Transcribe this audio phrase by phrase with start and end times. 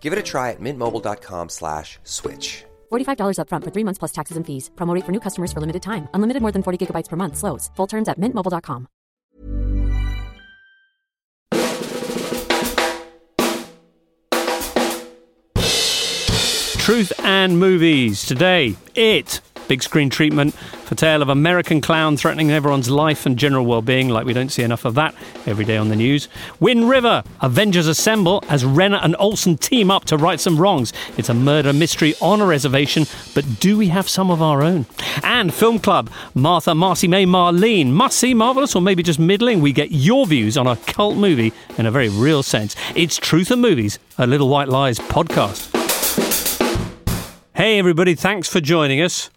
[0.00, 2.64] Give it a try at mintmobile.com slash switch.
[2.90, 4.70] $45 upfront for three months plus taxes and fees.
[4.76, 6.08] Promo rate for new customers for limited time.
[6.14, 7.36] Unlimited more than 40 gigabytes per month.
[7.36, 7.70] Slows.
[7.76, 8.88] Full terms at mintmobile.com.
[16.88, 18.24] Truth and movies.
[18.24, 19.42] Today, it.
[19.68, 24.24] Big screen treatment for tale of American clown threatening everyone's life and general well-being, like
[24.24, 25.14] we don't see enough of that
[25.46, 26.26] every day on the news.
[26.58, 27.22] Wind River.
[27.42, 30.92] Avengers assemble as Renner and Olsen team up to right some wrongs.
[31.18, 34.86] It's a murder mystery on a reservation, but do we have some of our own?
[35.22, 36.10] And Film Club.
[36.34, 37.90] Martha, Marcy May, Marlene.
[37.90, 39.60] Must see, marvelous, or maybe just middling.
[39.60, 42.74] We get your views on a cult movie in a very real sense.
[42.94, 45.74] It's Truth and Movies, a Little White Lies podcast.
[47.54, 49.28] Hey, everybody, thanks for joining us.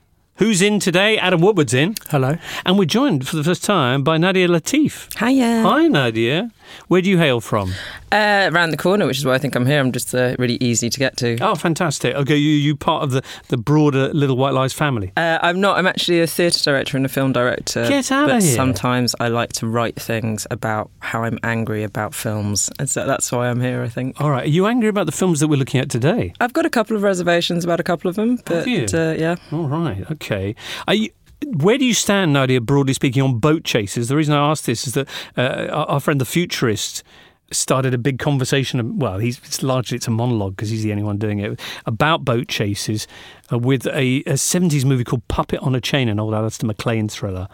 [0.41, 1.19] Who's in today?
[1.19, 1.93] Adam Woodward's in.
[2.09, 2.35] Hello.
[2.65, 5.07] And we're joined for the first time by Nadia Latif.
[5.19, 5.61] Hiya.
[5.61, 6.49] Hi, Nadia.
[6.87, 7.73] Where do you hail from?
[8.11, 9.79] Uh, around the corner, which is why I think I'm here.
[9.79, 11.37] I'm just uh, really easy to get to.
[11.41, 12.15] Oh, fantastic.
[12.15, 15.13] Okay, you you part of the, the broader Little White Lies family.
[15.15, 15.77] Uh, I'm not.
[15.77, 17.87] I'm actually a theatre director and a film director.
[17.87, 18.55] Get out but of here.
[18.55, 23.31] sometimes I like to write things about how I'm angry about films, and so that's
[23.31, 23.81] why I'm here.
[23.81, 24.19] I think.
[24.19, 24.45] All right.
[24.45, 26.33] Are you angry about the films that we're looking at today?
[26.39, 28.85] I've got a couple of reservations about a couple of them, but you?
[28.93, 29.35] uh, yeah.
[29.51, 30.09] All right.
[30.11, 30.55] Okay.
[30.87, 31.09] Are you,
[31.51, 34.07] where do you stand, Nadia, broadly speaking, on boat chases?
[34.07, 35.07] The reason I ask this is that
[35.37, 37.03] uh, our, friend the futurist
[37.51, 38.97] started a big conversation.
[38.97, 42.23] Well, he's it's largely it's a monologue because he's the only one doing it about
[42.23, 43.07] boat chases
[43.51, 47.09] uh, with a, a 70s movie called Puppet on a Chain, an old Alistair MacLean
[47.09, 47.47] thriller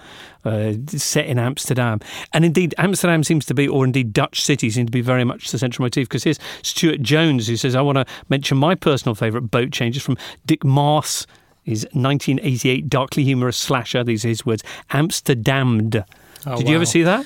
[0.46, 2.00] uh, set in Amsterdam.
[2.34, 5.52] And indeed, Amsterdam seems to be, or indeed Dutch cities seem to be very much
[5.52, 6.08] the central motif.
[6.08, 10.04] Because here's Stuart Jones who says, "I want to mention my personal favourite boat changes
[10.04, 11.26] from Dick Maas."
[11.68, 16.06] His 1988 darkly humorous slasher, these are his words, Amsterdamned.
[16.46, 17.26] Oh, Did you ever see that?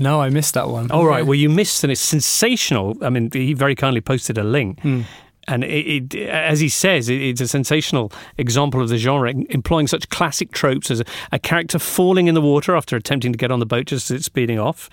[0.00, 0.90] No, I missed that one.
[0.90, 1.24] All right.
[1.24, 2.96] Well, you missed, and it's sensational.
[3.00, 4.80] I mean, he very kindly posted a link.
[4.80, 5.02] Hmm.
[5.48, 9.86] And it, it, as he says, it, it's a sensational example of the genre, employing
[9.86, 13.52] such classic tropes as a, a character falling in the water after attempting to get
[13.52, 14.90] on the boat just as it's speeding off,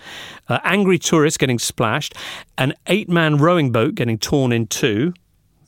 [0.49, 2.13] uh, angry tourists getting splashed,
[2.59, 5.15] an eight man rowing boat getting torn in two.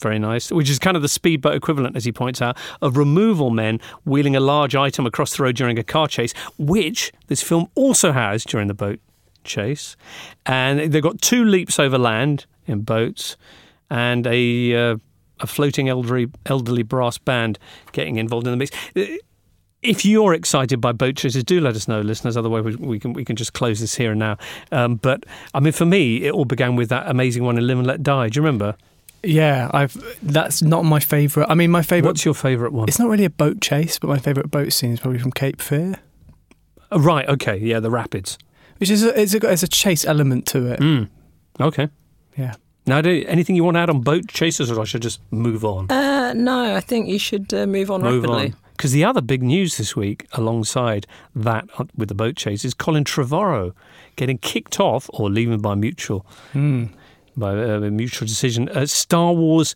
[0.01, 3.49] Very nice, which is kind of the speedboat equivalent, as he points out, of removal
[3.49, 7.69] men wheeling a large item across the road during a car chase, which this film
[7.75, 8.99] also has during the boat
[9.43, 9.95] chase.
[10.45, 13.37] And they've got two leaps over land in boats
[13.89, 14.97] and a, uh,
[15.39, 17.57] a floating elderly, elderly brass band
[17.91, 18.71] getting involved in the mix.
[19.81, 22.35] If you're excited by boat chases, do let us know, listeners.
[22.35, 24.37] Otherwise, we, we can we can just close this here and now.
[24.71, 27.77] Um, but I mean, for me, it all began with that amazing one in Live
[27.77, 28.29] and Let Die.
[28.29, 28.75] Do you remember?
[29.25, 29.95] Yeah, I've.
[30.21, 31.49] That's not my favourite.
[31.49, 32.11] I mean, my favourite.
[32.11, 32.87] What's your favourite one?
[32.87, 35.61] It's not really a boat chase, but my favourite boat scene is probably from Cape
[35.61, 35.95] Fear,
[36.91, 37.27] Oh, right.
[37.27, 37.57] Okay.
[37.57, 38.37] Yeah, the rapids.
[38.77, 40.79] which is a, it's a, it's a chase element to it.
[40.79, 41.09] Mm.
[41.59, 41.89] Okay.
[42.37, 42.55] Yeah.
[42.87, 45.65] Now, do, anything you want to add on boat chases, or I should just move
[45.65, 45.89] on?
[45.89, 48.51] Uh, no, I think you should uh, move on move rapidly.
[48.51, 48.55] on.
[48.77, 52.73] Because the other big news this week, alongside that uh, with the boat chase, is
[52.75, 53.73] Colin Trevorrow
[54.17, 56.89] getting kicked off or leaving by mutual Mm.
[57.37, 59.75] By uh, mutual decision at Star Wars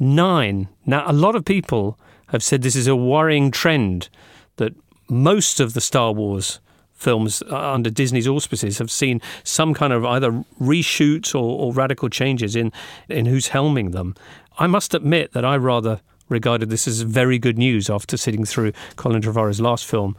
[0.00, 0.68] Nine.
[0.86, 1.98] Now, a lot of people
[2.28, 4.08] have said this is a worrying trend
[4.56, 4.74] that
[5.08, 6.60] most of the Star Wars
[6.94, 12.08] films uh, under Disney's auspices have seen some kind of either reshoots or, or radical
[12.08, 12.72] changes in
[13.08, 14.14] in who's helming them.
[14.58, 18.72] I must admit that I rather regarded this as very good news after sitting through
[18.96, 20.16] Colin Trevorrow's last film,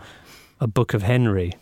[0.60, 1.54] A Book of Henry.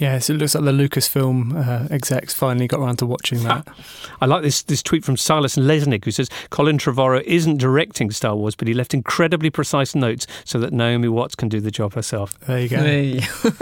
[0.00, 3.68] Yeah, so it looks like the Lucasfilm uh, execs finally got around to watching that.
[4.22, 8.34] I like this this tweet from Silas Lesnick who says Colin Trevorrow isn't directing Star
[8.34, 11.92] Wars, but he left incredibly precise notes so that Naomi Watts can do the job
[11.92, 12.38] herself.
[12.40, 12.78] There you go.
[12.78, 13.20] Hey.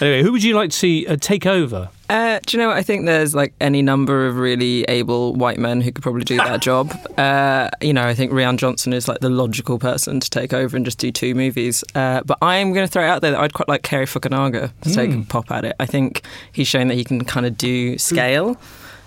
[0.00, 1.88] Anyway, who would you like to see uh, take over?
[2.12, 2.76] Uh, do you know what?
[2.76, 6.36] I think there's like any number of really able white men who could probably do
[6.36, 6.92] that job.
[7.18, 10.76] Uh, you know, I think Rian Johnson is like the logical person to take over
[10.76, 11.82] and just do two movies.
[11.94, 14.72] Uh, but I'm going to throw it out there that I'd quite like Cary Fukunaga
[14.82, 15.74] to take a pop at it.
[15.80, 16.22] I think
[16.52, 18.54] he's shown that he can kind of do scale.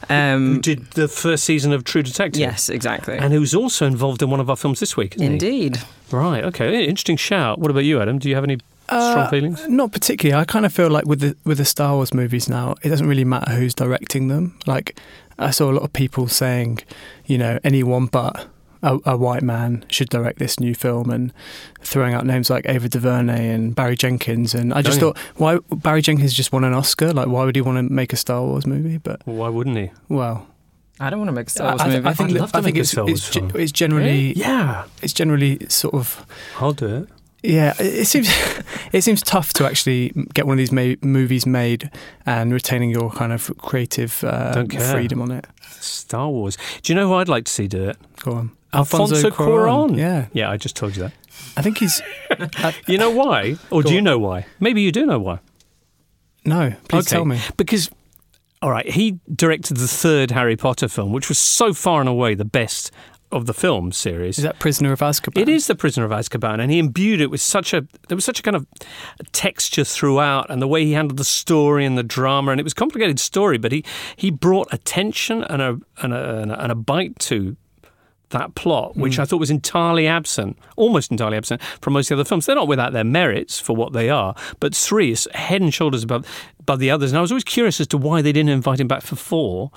[0.08, 2.40] Who Um, did the first season of True Detective?
[2.40, 3.18] yes, exactly.
[3.18, 5.34] And who's also involved in one of our films this week, isn't he?
[5.34, 5.78] Indeed.
[6.12, 6.84] Right, okay.
[6.86, 7.60] Interesting shout.
[7.60, 8.20] What about you, Adam?
[8.20, 9.68] Do you have any strong Uh, feelings?
[9.68, 10.40] Not particularly.
[10.42, 13.08] I kind of feel like with the with the Star Wars movies now, it doesn't
[13.08, 14.58] really matter who's directing them.
[14.66, 15.00] Like
[15.40, 16.80] I saw a lot of people saying,
[17.26, 18.48] you know, anyone but
[18.84, 21.34] a, a white man should direct this new film, and
[21.82, 24.54] throwing out names like Ava DuVernay and Barry Jenkins.
[24.54, 25.12] And I just yeah.
[25.12, 27.12] thought, why Barry Jenkins just won an Oscar?
[27.12, 28.98] Like, why would he want to make a Star Wars movie?
[29.00, 29.92] But Well, why wouldn't he?
[30.08, 30.48] well,
[31.00, 32.08] I don't want to make a Star I, Wars I, movie.
[32.08, 33.52] I think I'd love to I think make a it's Star Wars it's, film.
[33.56, 36.26] it's generally Yeah, it's generally sort of
[36.60, 37.10] I'll do it.
[37.48, 38.28] Yeah, it it seems
[38.94, 41.90] it seems tough to actually get one of these ma- movies made
[42.26, 45.46] and retaining your kind of creative uh, freedom on it.
[45.80, 46.58] Star Wars.
[46.82, 47.98] Do you know who I'd like to see do it?
[48.22, 49.98] Go on, Alfonso, Cuarón.
[49.98, 51.14] Yeah, Yeah, I just told you that.
[51.58, 52.02] I think he's
[52.88, 53.56] You know why?
[53.70, 54.46] Or Go do you know why?
[54.60, 55.40] Maybe you do know why.
[56.46, 56.74] no.
[56.90, 57.16] Please Okay.
[57.16, 57.40] tell me.
[57.58, 57.90] Because,
[58.62, 62.36] all right, he directed the third Harry Potter film, which was so far and away
[62.36, 62.92] the best
[63.32, 64.38] of the film series.
[64.38, 65.42] Is that Prisoner of Azkaban?
[65.42, 68.26] It is the Prisoner of Azkaban, and he imbued it with such a there was
[68.26, 68.66] such a kind of
[69.32, 72.74] texture throughout, and the way he handled the story and the drama, and it was
[72.74, 73.84] a complicated story, but he
[74.16, 77.58] he brought a tension and a and a, and a, and a bite to
[78.30, 79.22] that plot, which hmm.
[79.22, 82.46] I thought was entirely absent, almost entirely absent from most of the other films.
[82.46, 86.04] They're not without their merits for what they are, but three is head and shoulders
[86.04, 86.26] above
[86.66, 87.12] above the others.
[87.12, 89.72] And I was always curious as to why they didn't invite him back for four.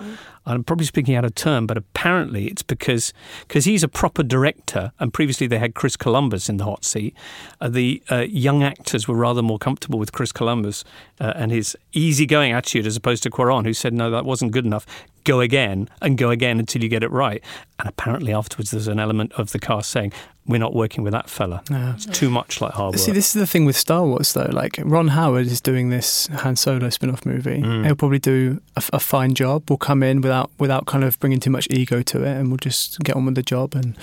[0.47, 3.13] I'm probably speaking out of turn, but apparently it's because
[3.47, 7.15] because he's a proper director, and previously they had Chris Columbus in the hot seat.
[7.61, 10.85] Uh, the uh, young actors were rather more comfortable with Chris Columbus
[11.21, 14.65] uh, and his easygoing attitude, as opposed to Cuarón, who said, "No, that wasn't good
[14.65, 14.87] enough.
[15.25, 17.43] Go again and go again until you get it right."
[17.79, 20.13] And apparently afterwards, there's an element of the cast saying,
[20.47, 21.63] "We're not working with that fella.
[21.71, 21.95] Yeah.
[21.95, 24.51] It's too much like hard work." See, this is the thing with Star Wars, though.
[24.51, 27.63] Like Ron Howard is doing this Han Solo spin-off movie.
[27.63, 27.85] Mm.
[27.85, 29.69] He'll probably do a, a fine job.
[29.69, 32.59] We'll come in without without kind of bringing too much ego to it, and we'll
[32.59, 33.75] just get on with the job.
[33.75, 33.97] And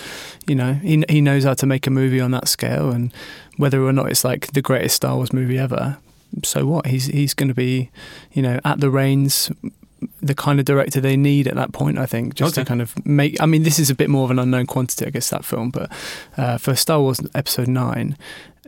[0.48, 3.14] you know, he he knows how to make a movie on that scale, and
[3.58, 5.98] whether or not it's like the greatest Star Wars movie ever,
[6.44, 6.88] so what?
[6.88, 7.90] He's he's going to be,
[8.34, 9.52] you know, at the reins.
[10.22, 12.64] The kind of director they need at that point, I think, just Okay.
[12.64, 13.42] to kind of make.
[13.42, 15.70] I mean, this is a bit more of an unknown quantity, I guess, that film.
[15.72, 15.92] But
[16.38, 18.18] uh, for Star Wars Episode Nine,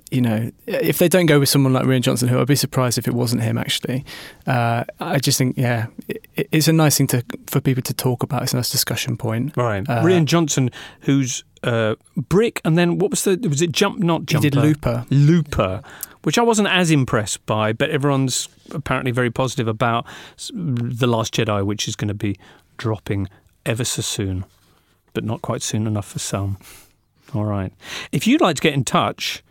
[0.09, 2.97] you know, if they don't go with someone like Rian Johnson, who I'd be surprised
[2.97, 3.57] if it wasn't him.
[3.57, 4.05] Actually,
[4.47, 8.23] uh, I just think, yeah, it, it's a nice thing to for people to talk
[8.23, 8.43] about.
[8.43, 9.55] It's a nice discussion point.
[9.57, 10.69] Right, Uh, Rian Johnson,
[11.01, 13.99] who's uh, Brick, and then what was the was it Jump?
[13.99, 15.05] Not He did Looper.
[15.09, 15.81] Looper,
[16.27, 20.05] which I wasn't as impressed by, but everyone's apparently very positive about
[20.51, 22.37] the Last Jedi, which is going to be
[22.75, 23.29] dropping
[23.65, 24.43] ever so soon,
[25.13, 26.57] but not quite soon enough for some.
[27.33, 27.71] All right.
[28.11, 29.41] If you'd like to get in touch.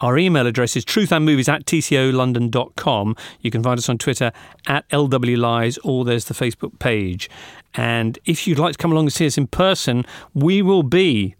[0.00, 3.16] Our email address is truthandmovies at tcolondon.com.
[3.40, 4.30] You can find us on Twitter
[4.66, 7.30] at LWLies or there's the Facebook page.
[7.76, 10.04] And if you'd like to come along and see us in person,
[10.34, 11.34] we will be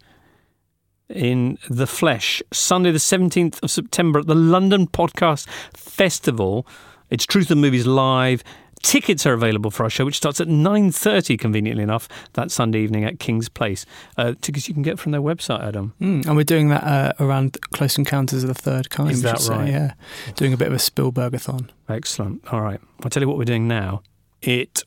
[1.09, 6.67] in the flesh Sunday, the 17th of September at the London Podcast Festival.
[7.09, 8.43] It's Truth and Movies Live.
[8.83, 13.05] Tickets are available for our show, which starts at 9.30, conveniently enough, that Sunday evening
[13.05, 13.85] at King's Place.
[14.17, 15.93] Uh, tickets you can get from their website, Adam.
[15.99, 19.11] Mm, and we're doing that uh, around Close Encounters of the Third Kind.
[19.11, 19.69] Is that say, right?
[19.69, 19.93] Yeah,
[20.35, 21.69] doing a bit of a Spielbergathon.
[21.89, 22.45] Excellent.
[22.53, 22.79] All right.
[23.03, 24.03] I'll tell you what we're doing now.
[24.41, 24.83] It.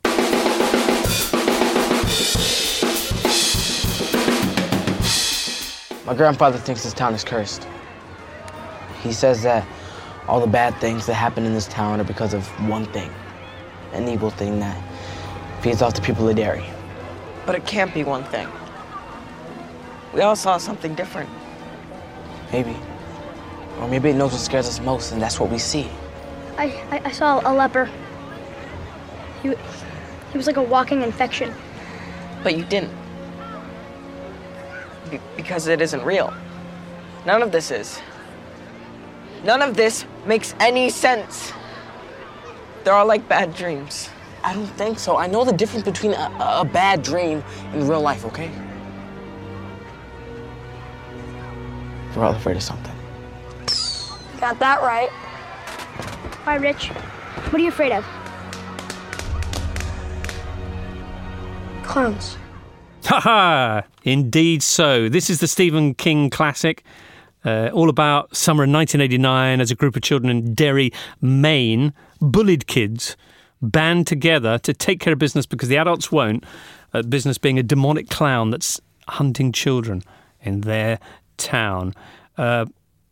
[6.10, 7.68] My grandfather thinks this town is cursed.
[9.00, 9.64] He says that
[10.26, 13.12] all the bad things that happen in this town are because of one thing
[13.92, 14.76] an evil thing that
[15.62, 16.64] feeds off the people of Derry.
[17.46, 18.48] But it can't be one thing.
[20.12, 21.30] We all saw something different.
[22.52, 22.74] Maybe.
[23.78, 25.88] Or maybe it knows what scares us most, and that's what we see.
[26.58, 27.88] I, I, I saw a leper.
[29.44, 29.54] He,
[30.32, 31.54] he was like a walking infection.
[32.42, 32.99] But you didn't.
[35.10, 36.32] Be- because it isn't real.
[37.26, 38.00] None of this is.
[39.44, 41.52] None of this makes any sense.
[42.84, 44.10] They're all like bad dreams.
[44.42, 45.16] I don't think so.
[45.16, 48.50] I know the difference between a, a bad dream and real life, okay?
[52.16, 52.94] We're all afraid of something.
[54.40, 55.10] Got that right.
[56.44, 56.88] Why, Rich?
[56.88, 58.04] What are you afraid of?
[61.84, 62.36] Clowns.
[63.04, 63.82] Ha ha!
[64.04, 65.08] Indeed so.
[65.08, 66.84] This is the Stephen King classic,
[67.44, 72.66] uh, all about summer in 1989 as a group of children in Derry, Maine, bullied
[72.66, 73.16] kids
[73.62, 76.44] band together to take care of business because the adults won't.
[76.92, 80.02] Uh, business being a demonic clown that's hunting children
[80.42, 80.98] in their
[81.36, 81.94] town.
[82.36, 82.66] Uh,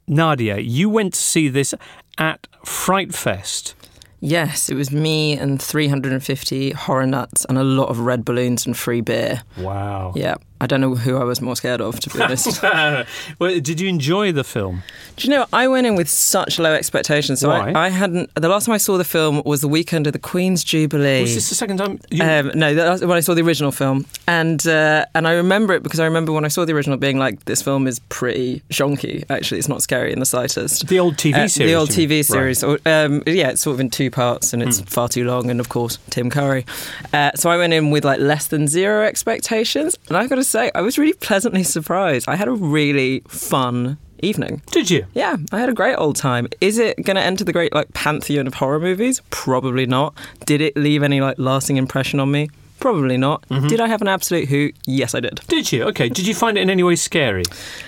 [0.06, 1.74] Nadia, you went to see this
[2.16, 3.74] at Fright Fest.
[4.20, 8.76] Yes, it was me and 350 horror nuts and a lot of red balloons and
[8.76, 9.42] free beer.
[9.56, 10.12] Wow.
[10.16, 12.62] Yeah, I don't know who I was more scared of, to be honest.
[13.38, 14.82] well, did you enjoy the film?
[15.16, 17.40] Do you know, I went in with such low expectations.
[17.40, 17.70] So Why?
[17.72, 18.34] I, I hadn't.
[18.34, 21.22] The last time I saw the film was the weekend of the Queen's Jubilee.
[21.22, 22.00] Was this the second time?
[22.10, 25.32] You, Um, no, that was when I saw the original film, and uh, and I
[25.32, 27.98] remember it because I remember when I saw the original being like, this film is
[28.08, 29.24] pretty shonky.
[29.30, 30.86] Actually, it's not scary in the slightest.
[30.88, 31.70] the old TV Uh, series.
[31.70, 31.90] the old?
[31.90, 32.62] TV series.
[32.64, 35.50] Or, Um, yeah, it's sort of in two parts and it's far too long.
[35.50, 36.64] And of course, Tim Curry.
[37.12, 39.96] Uh, so I went in with like less than zero expectations.
[40.08, 42.28] And I've got to say, I was really pleasantly surprised.
[42.28, 44.62] I had a really fun evening.
[44.72, 45.06] Did you?
[45.14, 46.48] Yeah, I had a great old time.
[46.60, 49.20] Is it going to enter the great like pantheon of horror movies?
[49.30, 50.14] Probably not.
[50.46, 52.50] Did it leave any like lasting impression on me?
[52.80, 53.42] Probably not.
[53.48, 53.66] Mm-hmm.
[53.68, 54.76] Did I have an absolute hoot?
[54.86, 55.40] Yes, I did.
[55.48, 55.82] Did you?
[55.84, 56.08] Okay.
[56.08, 57.42] Did you find it in any way scary?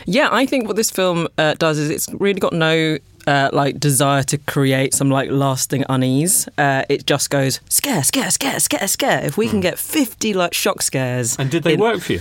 [0.05, 3.79] Yeah, I think what this film uh, does is it's really got no uh, like
[3.79, 6.49] desire to create some like lasting unease.
[6.59, 9.25] Uh, it just goes scare, scare, scare, scare, scare.
[9.25, 11.43] If we can get fifty like shock scares, Hmm.
[11.43, 12.21] And did they in- work for you?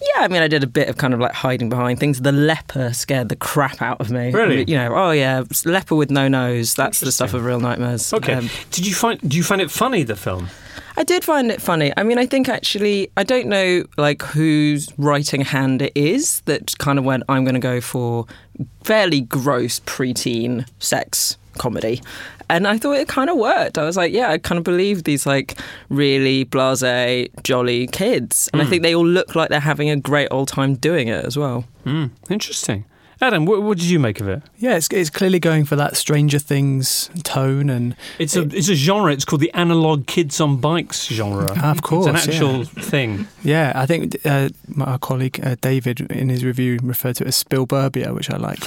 [0.00, 2.20] Yeah, I mean, I did a bit of kind of like hiding behind things.
[2.20, 4.30] The leper scared the crap out of me.
[4.32, 4.64] Really?
[4.64, 6.74] You know, oh yeah, leper with no nose.
[6.74, 8.12] That's the stuff of real nightmares.
[8.12, 8.34] Okay.
[8.34, 9.20] Um, did you find?
[9.28, 10.04] Do you find it funny?
[10.04, 10.48] The film?
[10.96, 11.92] I did find it funny.
[11.96, 16.76] I mean, I think actually, I don't know like whose writing hand it is that
[16.78, 18.26] kind of went, I'm going to go for
[18.82, 22.02] fairly gross preteen sex comedy.
[22.50, 23.78] And I thought it kind of worked.
[23.78, 28.48] I was like, yeah, I kind of believe these like really blase, jolly kids.
[28.52, 31.24] And I think they all look like they're having a great old time doing it
[31.24, 31.64] as well.
[31.84, 32.06] Hmm.
[32.30, 32.84] Interesting.
[33.20, 34.42] Adam, what, what did you make of it?
[34.58, 38.76] Yeah, it's, it's clearly going for that Stranger Things tone, and It's a it's a
[38.76, 39.12] genre.
[39.12, 41.50] It's called the analog kids on bikes genre.
[41.60, 42.64] Of course, it's an actual yeah.
[42.64, 43.28] thing.
[43.42, 47.28] yeah, I think uh, my our colleague uh, David in his review referred to it
[47.28, 48.60] as Spielberbia, which I like.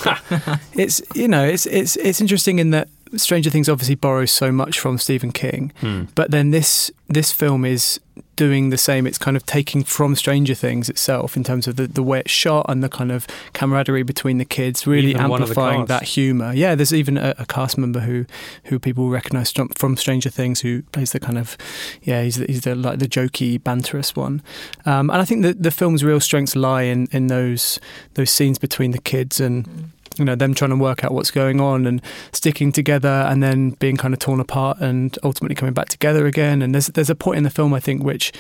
[0.74, 4.80] it's you know it's it's it's interesting in that Stranger Things obviously borrows so much
[4.80, 6.04] from Stephen King, Hmm.
[6.16, 8.00] but then this this film is
[8.38, 9.06] doing the same.
[9.06, 12.32] It's kind of taking from Stranger Things itself in terms of the, the way it's
[12.32, 15.86] shot and the kind of camaraderie between the kids, really Even one of the amplifying
[15.88, 16.54] that humour.
[16.54, 18.26] Yeah, there's even a, a cast member who
[18.66, 21.58] who people recognise from, from Stranger Things who plays the kind of
[22.04, 24.42] yeah he's the, he's the like the jokey banterous one,
[24.86, 27.80] um, and I think that the film's real strengths lie in in those
[28.14, 29.92] those scenes between the kids and
[30.22, 32.02] you know them trying to work out what's going on and
[32.32, 36.62] sticking together and then being kind of torn apart and ultimately coming back together again
[36.62, 38.32] and there's there's a point in the film I think which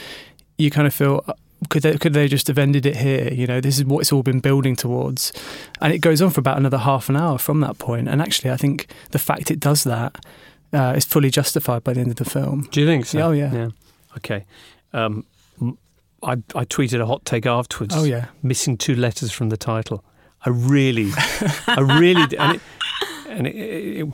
[0.58, 1.34] you kind of feel uh,
[1.70, 4.12] could they could they just have ended it here you know this is what it's
[4.14, 5.34] all been building towards
[5.82, 8.52] and it goes on for about another half an hour from that point and actually
[8.52, 10.24] I think the fact it does that
[10.74, 13.20] uh, is fully justified by the end of the film Do you think so?
[13.20, 13.52] Oh, yeah.
[13.54, 13.70] Yeah.
[14.18, 14.46] Okay.
[14.94, 15.26] Um,
[16.24, 17.96] I I tweeted a hot take afterwards.
[17.98, 20.04] oh yeah Missing two letters from the title.
[20.46, 21.12] I really,
[21.68, 22.62] I really, and it,
[23.28, 24.08] and it,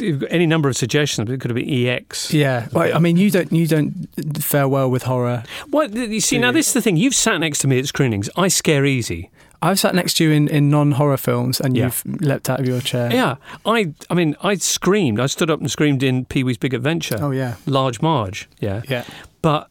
[0.00, 1.26] it, any number of suggestions.
[1.26, 2.32] but It could have been EX.
[2.32, 4.08] yeah well, I mean you don't you don't
[4.42, 6.96] fare well with horror Well, th- you see, now this is the thing.
[6.96, 8.28] You've sat next to me at screenings.
[8.36, 9.30] I scare easy.
[9.62, 11.84] I've sat next to you in, in non horror films and Yeah.
[11.86, 15.18] you've leapt out of your chair Yeah, I, I mean, I screamed.
[15.18, 17.18] I stood up and screamed in Pee Wee's Big Adventure.
[17.20, 18.48] oh yeah Large Marge.
[18.60, 18.82] Yeah.
[18.88, 19.04] yeah
[19.40, 19.70] but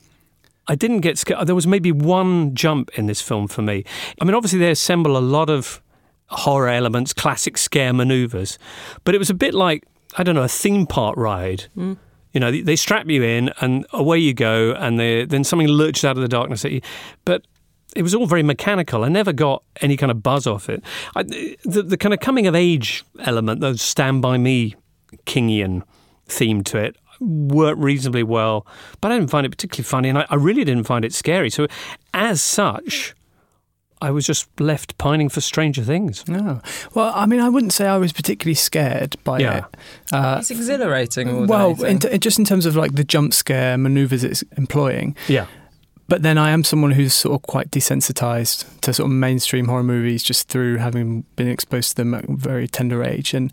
[0.67, 1.48] I didn't get scared.
[1.48, 3.84] There was maybe one jump in this film for me.
[4.19, 5.81] I mean, obviously they assemble a lot of
[6.27, 8.57] horror elements, classic scare maneuvers,
[9.03, 9.84] but it was a bit like
[10.17, 11.65] I don't know a theme park ride.
[11.77, 11.98] Mm.
[12.34, 15.69] You know, they, they strap you in and away you go, and they, then something
[15.69, 16.81] lurches out of the darkness at you.
[17.24, 17.45] But
[17.95, 19.05] it was all very mechanical.
[19.05, 20.84] I never got any kind of buzz off it.
[21.15, 24.75] I, the, the kind of coming of age element, those Stand By Me
[25.25, 25.84] Kingian
[26.27, 28.65] theme to it, worked reasonably well,
[29.01, 31.50] but I didn't find it particularly funny, and I, I really didn't find it scary.
[31.50, 31.67] So,
[32.13, 33.13] as such,
[34.01, 36.27] I was just left pining for Stranger Things.
[36.27, 36.62] No.
[36.94, 39.58] Well, I mean, I wouldn't say I was particularly scared by Yeah.
[39.58, 39.65] it.
[40.13, 41.32] Uh, It's exhilarating.
[41.32, 45.15] More well, in t- just in terms of like the jump scare maneuvers it's employing.
[45.27, 45.46] Yeah.
[46.08, 49.82] But then I am someone who's sort of quite desensitized to sort of mainstream horror
[49.82, 53.34] movies just through having been exposed to them at a very tender age.
[53.34, 53.51] And,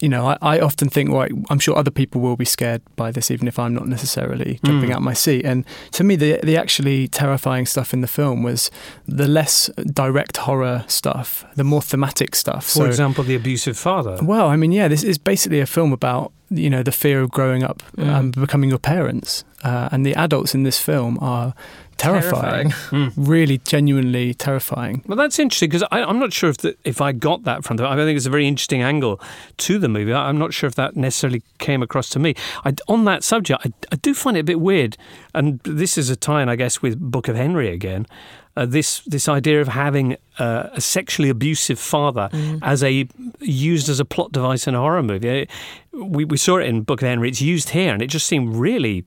[0.00, 3.10] you know, I, I often think, well, I'm sure other people will be scared by
[3.10, 4.94] this, even if I'm not necessarily jumping Mm.
[4.94, 5.44] out my seat.
[5.44, 8.70] And to me, the, the actually terrifying stuff in the film was
[9.06, 12.64] the less direct horror stuff, the more thematic stuff.
[12.70, 14.18] For example, the abusive father.
[14.22, 17.30] Well, I mean, yeah, this is basically a film about you know the fear of
[17.30, 18.18] growing up Mm.
[18.18, 21.54] and becoming your parents, uh, and the adults in this film are
[22.00, 23.12] terrifying, Terrifying.
[23.16, 25.02] really genuinely terrifying.
[25.06, 27.86] Well, that's interesting because I'm not sure if the, if I got that from the.
[27.86, 29.20] I think it's a very interesting angle
[29.58, 30.12] to the movie.
[30.12, 32.34] I- I'm not sure if that necessarily came across to me.
[32.64, 34.96] I, on that subject, I, I do find it a bit weird,
[35.34, 38.06] and this is a tie-in, I guess, with Book of Henry again.
[38.56, 42.28] Uh, this this idea of having uh, a sexually abusive father
[42.62, 43.06] as a
[43.40, 45.48] used as a plot device in a horror movie.
[45.92, 47.28] We we saw it in Book of Henry.
[47.28, 49.04] It's used here, and it just seemed really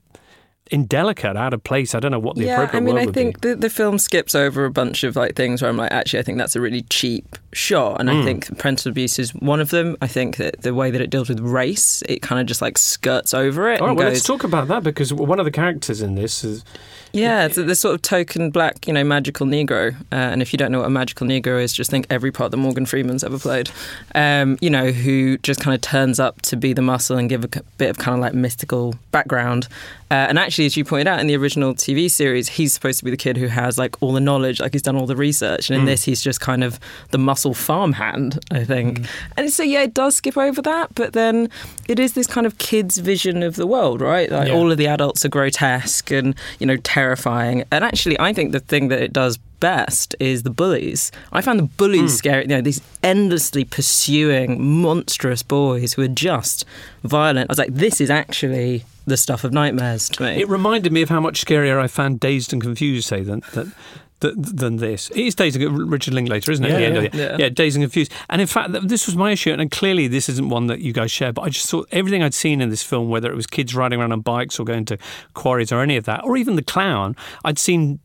[0.70, 1.94] indelicate, out of place.
[1.94, 4.34] I don't know what the yeah, appropriate I mean, I think the, the film skips
[4.34, 6.82] over a bunch of like things where I'm like, actually, I think that's a really
[6.82, 8.24] cheap shot, and I Mm.
[8.24, 9.96] think parental abuse is one of them.
[10.00, 12.78] I think that the way that it deals with race, it kind of just like
[12.78, 13.80] skirts over it.
[13.80, 16.42] All right, well, goes, let's talk about that because one of the characters in this
[16.44, 16.64] is
[17.12, 19.94] Yeah, it's the sort of token black, you know, magical Negro.
[20.10, 22.50] Uh, and if you don't know what a magical Negro is, just think every part
[22.50, 23.70] that Morgan Freeman's ever played.
[24.16, 27.44] Um, you know, who just kind of turns up to be the muscle and give
[27.44, 29.68] a bit of kind of like mystical background.
[30.14, 33.04] Uh, and actually, as you pointed out in the original TV series, he's supposed to
[33.04, 35.68] be the kid who has like all the knowledge, like he's done all the research.
[35.68, 35.86] And in Mm.
[35.86, 36.78] this, he's just kind of
[37.10, 39.00] the muscle farmhand, I think.
[39.00, 39.06] Mm.
[39.36, 41.48] And so, yeah, it does skip over that, but then
[41.88, 44.30] it is this kind of kid's vision of the world, right?
[44.30, 44.54] Like Yeah.
[44.54, 47.64] all of the adults are grotesque and, you know, terrifying.
[47.72, 51.10] And actually, I think the thing that it does best is the bullies.
[51.32, 52.42] I found the bullies scary.
[52.42, 56.64] You know, these endlessly pursuing monstrous boys who are just
[57.02, 57.50] violent.
[57.50, 60.40] I was like, this is actually the stuff of nightmares to me.
[60.40, 63.72] It reminded me of how much scarier I found Dazed and Confused, say, than, than,
[64.20, 65.10] than, this.
[65.10, 66.68] It is Dazed and Richard Linklater, isn't it?
[66.68, 67.20] Yeah, At the end of yeah.
[67.20, 67.36] Yeah.
[67.38, 68.12] yeah, Dazed and Confused.
[68.30, 71.10] And in fact, this was my issue, and clearly this isn't one that you guys
[71.10, 73.74] share, but I just thought everything I'd seen in this film, whether it was kids
[73.74, 74.98] riding around on bikes or going to
[75.34, 78.00] quarries or any of that, or even the clown, I'd seen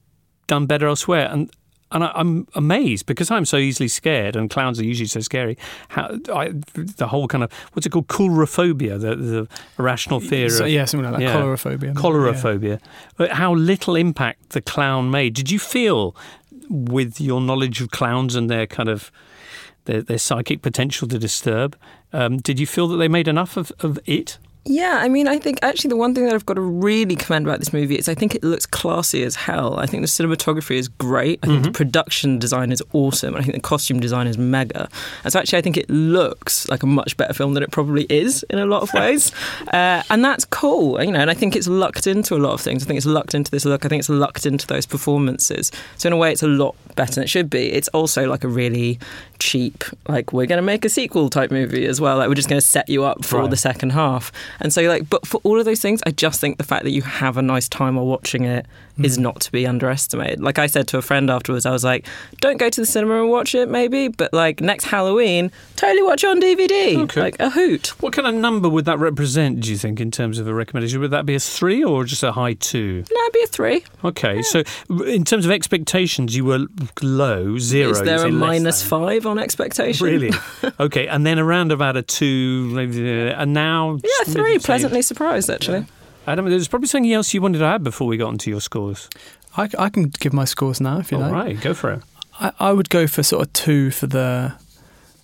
[0.47, 1.29] done better elsewhere.
[1.31, 1.49] And
[1.91, 5.57] and I, I'm amazed because I'm so easily scared, and clowns are usually so scary.
[5.89, 10.65] How I, the whole kind of what's it called, coulrophobia, the the irrational fear So,
[10.65, 11.27] of yeah, something like that.
[11.27, 11.35] Yeah.
[11.93, 12.79] Choleraphobia.
[13.17, 15.33] But How little impact the clown made.
[15.33, 16.15] Did you feel,
[16.69, 19.11] with your knowledge of clowns and their kind of
[19.85, 21.75] their, their psychic potential to disturb,
[22.13, 24.37] um, did you feel that they made enough of, of it?
[24.65, 27.47] Yeah, I mean, I think actually the one thing that I've got to really commend
[27.47, 29.79] about this movie is I think it looks classy as hell.
[29.79, 31.39] I think the cinematography is great.
[31.41, 33.35] I think the production design is awesome.
[33.35, 34.87] I think the costume design is mega.
[35.23, 38.05] And so actually, I think it looks like a much better film than it probably
[38.09, 39.31] is in a lot of ways.
[39.73, 41.19] uh, and that's cool, you know.
[41.19, 42.83] And I think it's lucked into a lot of things.
[42.83, 43.85] I think it's lucked into this look.
[43.85, 45.71] I think it's lucked into those performances.
[45.97, 47.71] So in a way, it's a lot better than it should be.
[47.71, 48.99] It's also like a really
[49.39, 52.17] cheap, like we're going to make a sequel type movie as well.
[52.17, 53.49] Like we're just going to set you up for Right.
[53.49, 54.31] the second half.
[54.59, 56.91] And so, like, but for all of those things, I just think the fact that
[56.91, 58.65] you have a nice time while watching it
[59.03, 59.21] is Mm.
[59.21, 60.41] not to be underestimated.
[60.41, 62.05] Like I said to a friend afterwards, I was like,
[62.41, 66.23] don't go to the cinema and watch it, maybe, but like next Halloween, totally watch
[66.23, 66.97] it on DVD.
[67.03, 67.21] Okay.
[67.21, 67.87] Like a hoot.
[68.01, 70.99] What kind of number would that represent, do you think, in terms of a recommendation?
[71.01, 73.03] Would that be a three or just a high two?
[73.11, 73.83] No, it'd be a three.
[74.03, 74.63] Okay, so
[75.05, 76.65] in terms of expectations, you were
[77.01, 77.91] low, zero.
[77.91, 80.05] Is there a minus five on expectation?
[80.05, 80.31] Really?
[80.79, 83.97] okay, and then around about a two, maybe, and now.
[84.03, 84.59] Yeah, three.
[84.59, 85.85] Pleasantly surprised, actually.
[86.31, 89.09] Adam, there's probably something else you wanted to add before we got into your scores.
[89.57, 91.31] I, I can give my scores now if you All like.
[91.33, 92.01] right, go for it.
[92.39, 94.53] I, I would go for sort of two for the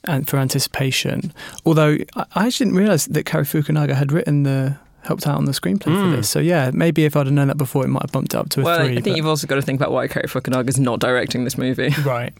[0.04, 1.34] and for anticipation.
[1.66, 5.46] Although I, I actually didn't realise that Cary Fukunaga had written the helped out on
[5.46, 6.10] the screenplay Mm.
[6.12, 6.30] for this.
[6.30, 8.50] So yeah, maybe if I'd have known that before, it might have bumped it up
[8.50, 8.86] to a Well, three.
[8.92, 11.44] I think but- you've also got to think about why Cary Fukunaga is not directing
[11.44, 11.90] this movie.
[12.04, 12.34] right.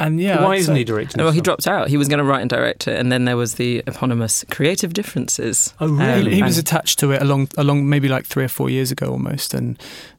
[0.00, 1.22] And yeah, Why isn't say- he directing?
[1.22, 1.88] Well, he dropped out.
[1.88, 4.92] He was going to write and direct it, and then there was the eponymous creative
[4.92, 5.74] differences.
[5.80, 6.30] Oh, Um, really?
[6.30, 8.92] He, he was and- attached to it along along maybe like three or four years
[8.92, 9.76] ago almost, and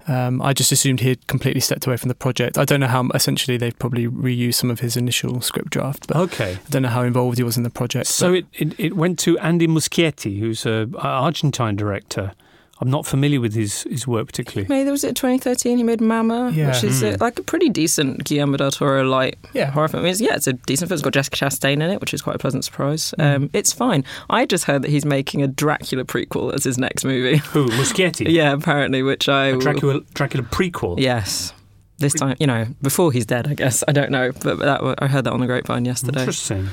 [0.08, 2.58] um, I just assumed he had completely stepped away from the project.
[2.58, 3.08] I don't know how.
[3.13, 6.54] Essentially, they've probably reused some of his initial script draft, but Okay.
[6.54, 8.08] I don't know how involved he was in the project.
[8.08, 12.34] So but- it, it, it went to Andy Muschietti, who's a a Argentine director.
[12.82, 14.68] I'm not familiar with his, his work particularly.
[14.70, 15.78] Maybe there was it 2013.
[15.78, 16.68] He made Mama, Yeah.
[16.68, 17.20] which is uh, Mm.
[17.22, 20.02] like a pretty decent Guillermo del Toro light yeah, horror film.
[20.02, 20.96] I mean, it's- yeah, it's a decent film.
[20.96, 23.13] It's got Jessica Chastain in it, which is quite a pleasant surprise.
[23.20, 23.36] Mm.
[23.36, 24.06] Um, it's fine.
[24.30, 27.38] I just heard that he's making a Dracula prequel as his next movie.
[27.52, 27.68] Who?
[27.68, 28.28] Muschietti?
[28.32, 31.00] yeah, apparently, which I A Dracula, Dracula prequel?
[31.00, 31.52] Yes.
[31.98, 33.84] This time, you know, before he's dead, I guess.
[33.89, 36.22] I don't know, but that I heard that on the grapevine yesterday.
[36.22, 36.70] Interesting.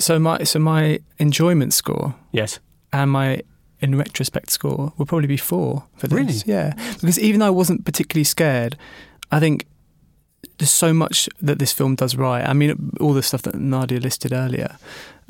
[0.00, 2.58] So my so my enjoyment score Yes.
[2.92, 3.42] and my
[3.82, 6.16] in retrospect score will probably be four for this.
[6.16, 6.42] Really?
[6.46, 8.76] Yeah, because even though I wasn't particularly scared,
[9.30, 9.66] I think
[10.58, 12.46] there's so much that this film does right.
[12.46, 14.76] I mean, all the stuff that Nadia listed earlier.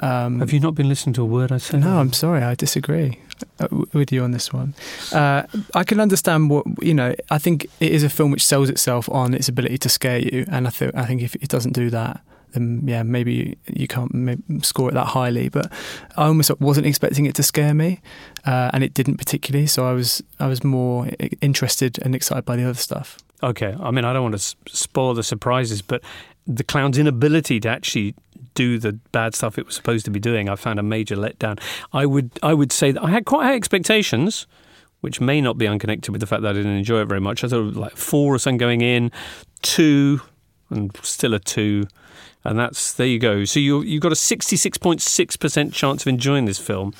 [0.01, 1.81] Um, Have you not been listening to a word I said?
[1.81, 2.43] No, I'm sorry.
[2.43, 3.19] I disagree
[3.61, 4.75] uh, with you on this one.
[5.12, 7.15] Uh, I can understand what you know.
[7.31, 10.45] I think it is a film which sells itself on its ability to scare you,
[10.51, 12.21] and I think I think if it doesn't do that,
[12.53, 15.49] then yeah, maybe you can't score it that highly.
[15.49, 15.73] But
[16.17, 18.01] I almost wasn't expecting it to scare me,
[18.47, 19.67] uh, and it didn't particularly.
[19.67, 21.09] So I was I was more
[21.41, 23.19] interested and excited by the other stuff.
[23.43, 26.03] okay, I mean, I don't want to spoil the surprises, but
[26.47, 28.15] the clown's inability to actually
[28.55, 31.61] do the bad stuff it was supposed to be doing, I found a major letdown.
[31.93, 34.47] I would, I would say that I had quite high expectations,
[35.01, 37.45] which may not be unconnected with the fact that I didn't enjoy it very much.
[37.45, 39.11] I thought like four or something going in,
[39.62, 40.21] two,
[40.71, 41.87] and still a two.
[42.45, 43.45] And that's there you go.
[43.45, 46.93] So you you've got a sixty six point six percent chance of enjoying this film.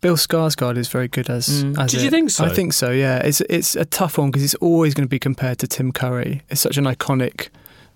[0.00, 1.64] Bill Skarsgård is very good as.
[1.64, 1.78] Mm.
[1.78, 2.44] as Did you think so?
[2.44, 2.90] I think so.
[2.90, 5.90] Yeah, it's it's a tough one because it's always going to be compared to Tim
[5.92, 6.42] Curry.
[6.50, 7.48] It's such an iconic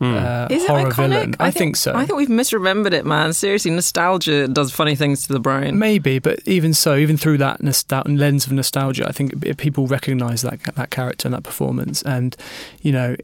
[0.03, 0.15] Hmm.
[0.17, 0.97] uh, Is it horror iconic?
[0.97, 1.37] villain.
[1.39, 1.95] I, think, so.
[1.95, 3.33] I think we've misremembered it, man.
[3.33, 5.79] Seriously, nostalgia does funny things to the brain.
[5.79, 10.43] Maybe, but even so, even through that nostal- lens of nostalgia, I think people recognise
[10.43, 12.35] that that character and that performance, and
[12.81, 13.15] you know,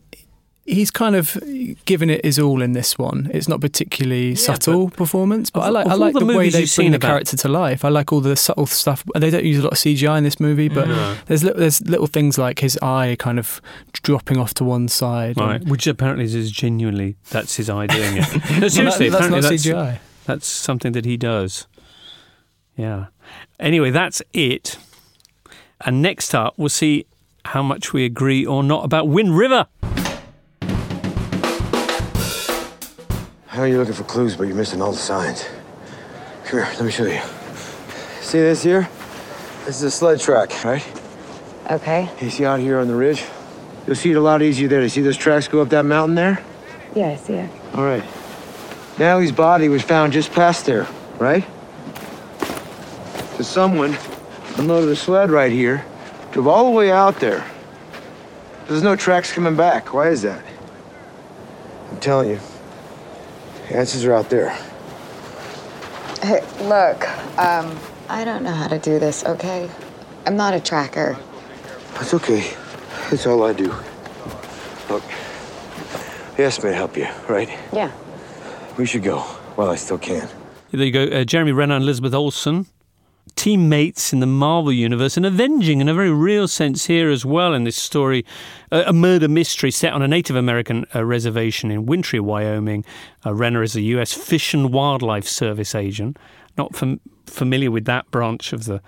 [0.69, 1.37] he's kind of
[1.87, 3.31] given it his all in this one.
[3.33, 6.45] It's not particularly subtle performance, but of- I like I like the the, way they
[6.45, 7.85] you've bring seen the about- character to life.
[7.85, 9.03] I like all the subtle stuff.
[9.17, 11.17] They don't use a lot of CGI in this movie, but No.
[11.27, 13.61] there's li- there's little things like his eye kind of
[13.93, 15.39] dropping off to one side.
[15.39, 18.29] and- which apparently is genuinely that's his eye doing it.
[18.51, 19.99] No, Well, seriously, that- that's not that's, CGI.
[20.27, 21.67] that's something that he does.
[22.77, 23.07] Yeah.
[23.59, 24.77] Anyway, that's it.
[25.81, 27.07] And next up, we'll see
[27.47, 29.67] how much we agree or not about Wind River.
[33.59, 35.45] I know you're looking for clues, but you're missing all the signs.
[36.45, 37.21] Come here, let me show you.
[38.21, 38.89] See this here?
[39.67, 40.87] This is a sled track, right?
[41.69, 42.09] Okay.
[42.21, 43.25] You see out here on the ridge?
[43.85, 44.81] You'll see it a lot easier there.
[44.81, 46.41] You see those tracks go up that mountain there?
[46.95, 47.51] Yeah, I see it.
[47.75, 48.05] All right.
[48.97, 50.87] Natalie's body was found just past there,
[51.19, 51.45] right?
[53.39, 53.99] So someone
[54.57, 55.85] unloaded a sled right here,
[56.31, 57.45] drove all the way out there.
[58.69, 59.93] There's no tracks coming back.
[59.93, 60.45] Why is that?
[61.91, 62.41] I'm telling you.
[63.69, 64.51] The answers are out there.
[66.23, 67.07] Hey, look,
[67.39, 67.79] um,
[68.09, 69.71] I don't know how to do this, okay?
[70.27, 71.19] I'm not a tracker.
[71.95, 72.51] That's okay.
[73.11, 73.75] That's all I do.
[74.89, 75.03] Look,
[76.37, 77.49] they asked me to help you, right?
[77.73, 77.93] Yeah.
[78.79, 79.19] We should go
[79.57, 80.29] while I still can.
[80.71, 81.05] There you go.
[81.05, 82.67] Uh, Jeremy Renner and Elizabeth Olsen,
[83.39, 87.55] teammates in the Marvel universe, and avenging in a very real sense here as well
[87.55, 88.27] in this story,
[88.73, 92.85] uh, a murder mystery set on a Native American uh, reservation in Wintry, Wyoming.
[93.25, 94.13] Uh, Renner is a U.S.
[94.13, 96.19] Fish and Wildlife Service agent.
[96.57, 98.83] Not fam- familiar with that branch of the.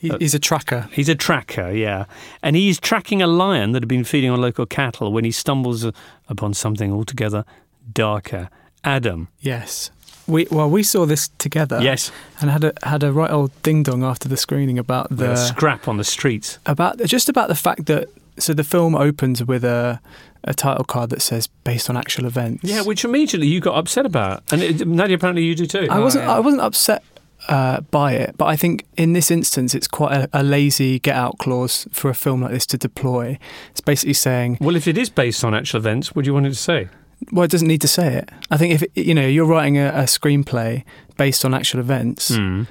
[0.00, 0.88] He, he's a tracker.
[0.90, 2.06] He's a tracker, yeah.
[2.42, 5.84] And he's tracking a lion that had been feeding on local cattle when he stumbles
[5.84, 5.92] uh,
[6.28, 7.44] upon something altogether
[7.92, 8.50] darker.
[8.82, 9.28] Adam.
[9.38, 9.90] Yes.
[10.26, 11.80] We well we saw this together.
[11.80, 12.10] Yes.
[12.40, 15.36] And had a had a right old ding dong after the screening about The the
[15.36, 16.58] scrap on the streets.
[16.66, 18.08] about just about the fact that
[18.38, 20.00] so the film opens with a
[20.44, 22.62] a title card that says based on actual events.
[22.64, 25.88] Yeah, which immediately you got upset about, and it, Nadia, apparently you do too.
[25.90, 27.02] I wasn't I wasn't upset
[27.48, 31.16] uh, by it, but I think in this instance it's quite a, a lazy get
[31.16, 33.38] out clause for a film like this to deploy.
[33.70, 36.46] It's basically saying, Well, if it is based on actual events, what do you want
[36.46, 36.88] it to say?
[37.32, 38.28] Well, it doesn't need to say it.
[38.50, 40.84] I think if it, you know you're writing a, a screenplay
[41.16, 42.64] based on actual events, Hmm.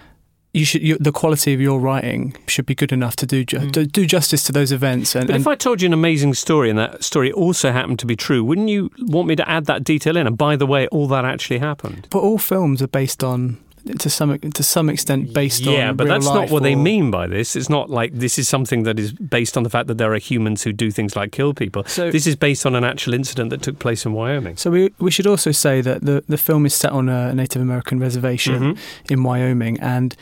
[0.54, 3.70] you should you, the quality of your writing should be good enough to do ju-
[3.72, 5.16] to do justice to those events.
[5.16, 8.00] And, But and if I told you an amazing story and that story also happened
[8.00, 10.28] to be true, wouldn't you want me to add that detail in?
[10.28, 12.08] And by the way, all that actually happened.
[12.10, 13.58] but all films are based on
[14.00, 17.28] to some to some extent based on yeah, but that's not what they mean by
[17.28, 17.56] this.
[17.56, 20.18] It's not like this is something that is based on the fact that there are
[20.18, 21.84] humans who do things like kill people.
[21.86, 24.58] So- this is based on an actual incident that took place in Wyoming.
[24.58, 27.62] So we we should also say that the the film is set on a Native
[27.62, 28.78] American reservation Mhm.
[29.12, 30.16] in Wyoming, and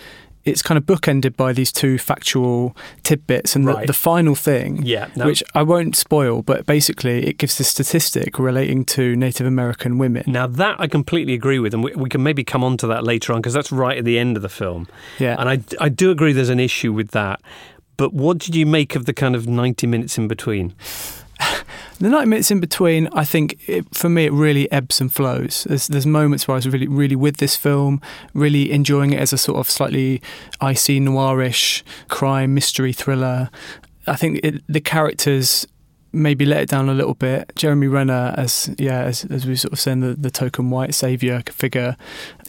[0.46, 3.56] it's kind of bookended by these two factual tidbits.
[3.56, 3.82] And Right.
[3.82, 5.26] the, the final thing, Yeah, no.
[5.26, 10.24] which I won't spoil, but basically it gives the statistic relating to Native American women.
[10.28, 13.04] Now that I completely agree with, and we, we can maybe come on to that
[13.04, 14.88] later on because that's right at the end of the film.
[15.20, 15.36] Yeah.
[15.40, 17.40] and I, I do agree there's an issue with that.
[17.96, 20.74] But what did you make of the kind of ninety minutes in between?
[22.00, 25.64] The 90 minutes in between, I think it, for me, it really ebbs and flows.
[25.70, 28.02] There's, there's moments where I was really, really with this film,
[28.34, 30.22] really enjoying it as a sort of slightly
[30.60, 33.50] icy, noirish crime mystery thriller.
[34.06, 35.66] I think it, the characters
[36.14, 37.52] maybe let it down a little bit.
[37.56, 41.42] Jeremy Renner, as yeah, as, as we sort of said, the, the token white savior
[41.50, 41.98] figure,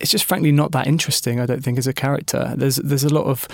[0.01, 1.41] it's just frankly not that interesting.
[1.41, 2.53] I don't think as a character.
[2.57, 3.49] There's there's a lot of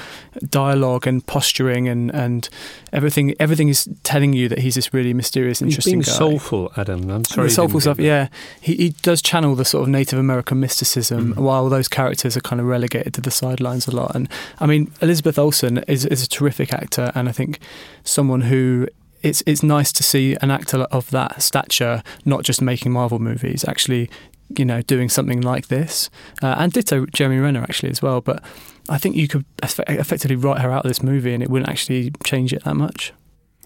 [0.48, 2.48] dialogue and posturing and, and
[2.92, 3.34] everything.
[3.40, 6.12] Everything is telling you that he's this really mysterious, He's interesting being guy.
[6.12, 7.08] soulful, Adam.
[7.10, 7.48] I'm sorry.
[7.48, 8.28] the soulful stuff, yeah.
[8.60, 11.42] He, he does channel the sort of Native American mysticism, Mm-hmm.
[11.44, 14.14] while those characters are kind of relegated to the sidelines a lot.
[14.14, 17.58] And I mean, Elizabeth Olsen is, is a terrific actor, and I think
[18.04, 18.86] someone who
[19.22, 23.64] it's it's nice to see an actor of that stature not just making Marvel movies,
[23.66, 24.10] actually,
[24.56, 26.10] you know, doing something like this.
[26.42, 28.20] Uh, and ditto Jeremy Renner actually as well.
[28.20, 28.42] But
[28.88, 31.70] I think you could effe- effectively write her out of this movie, and it wouldn't
[31.70, 33.12] actually change it that much.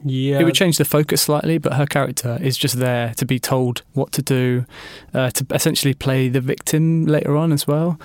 [0.07, 0.41] Yeah.
[0.41, 3.83] It would change the focus slightly, but her character is just there to be told
[3.95, 4.67] what to do,
[5.15, 7.99] uh, to essentially play the victim later on as well,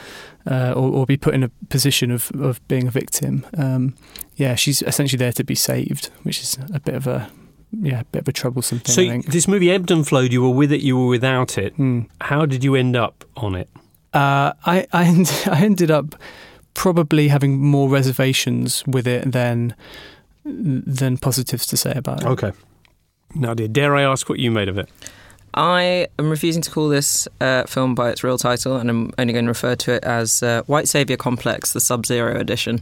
[0.49, 3.45] uh, or, or be put in a position of, of being a victim.
[3.57, 3.95] Um,
[4.35, 7.29] yeah, she's essentially there to be saved, which is a bit of a
[7.71, 8.95] yeah, a bit of a troublesome thing.
[8.95, 9.25] So I think.
[9.27, 10.33] this movie ebbed and flowed.
[10.33, 10.81] You were with it.
[10.81, 11.73] You were without it.
[11.75, 12.01] Hmm.
[12.21, 13.69] How did you end up on it?
[14.13, 16.15] Uh, I I, end, I ended up
[16.73, 19.75] probably having more reservations with it than
[20.45, 22.27] than positives to say about it.
[22.27, 22.51] Okay.
[23.35, 24.89] Nadia, dare I ask what you made of it?
[25.53, 29.33] I am refusing to call this uh, film by its real title, and I'm only
[29.33, 32.81] going to refer to it as uh, White Savior Complex, the Sub Zero edition.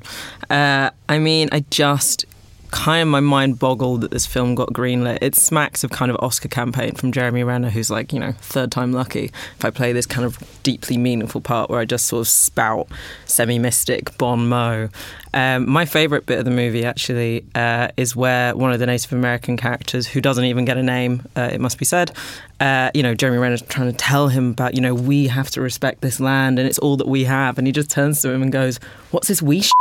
[0.49, 2.25] Uh, I mean, I just
[2.71, 5.19] kind of my mind boggled that this film got greenlit.
[5.21, 8.71] It smacks of kind of Oscar campaign from Jeremy Renner, who's like, you know, third
[8.71, 9.25] time lucky.
[9.57, 12.87] If I play this kind of deeply meaningful part where I just sort of spout
[13.25, 14.89] semi mystic bon mot.
[15.33, 19.13] Um, my favourite bit of the movie actually uh, is where one of the Native
[19.13, 22.11] American characters, who doesn't even get a name, uh, it must be said,
[22.59, 25.61] uh, you know, Jeremy Renner's trying to tell him about, you know, we have to
[25.61, 27.57] respect this land and it's all that we have.
[27.57, 28.79] And he just turns to him and goes,
[29.11, 29.71] What's this we sh-?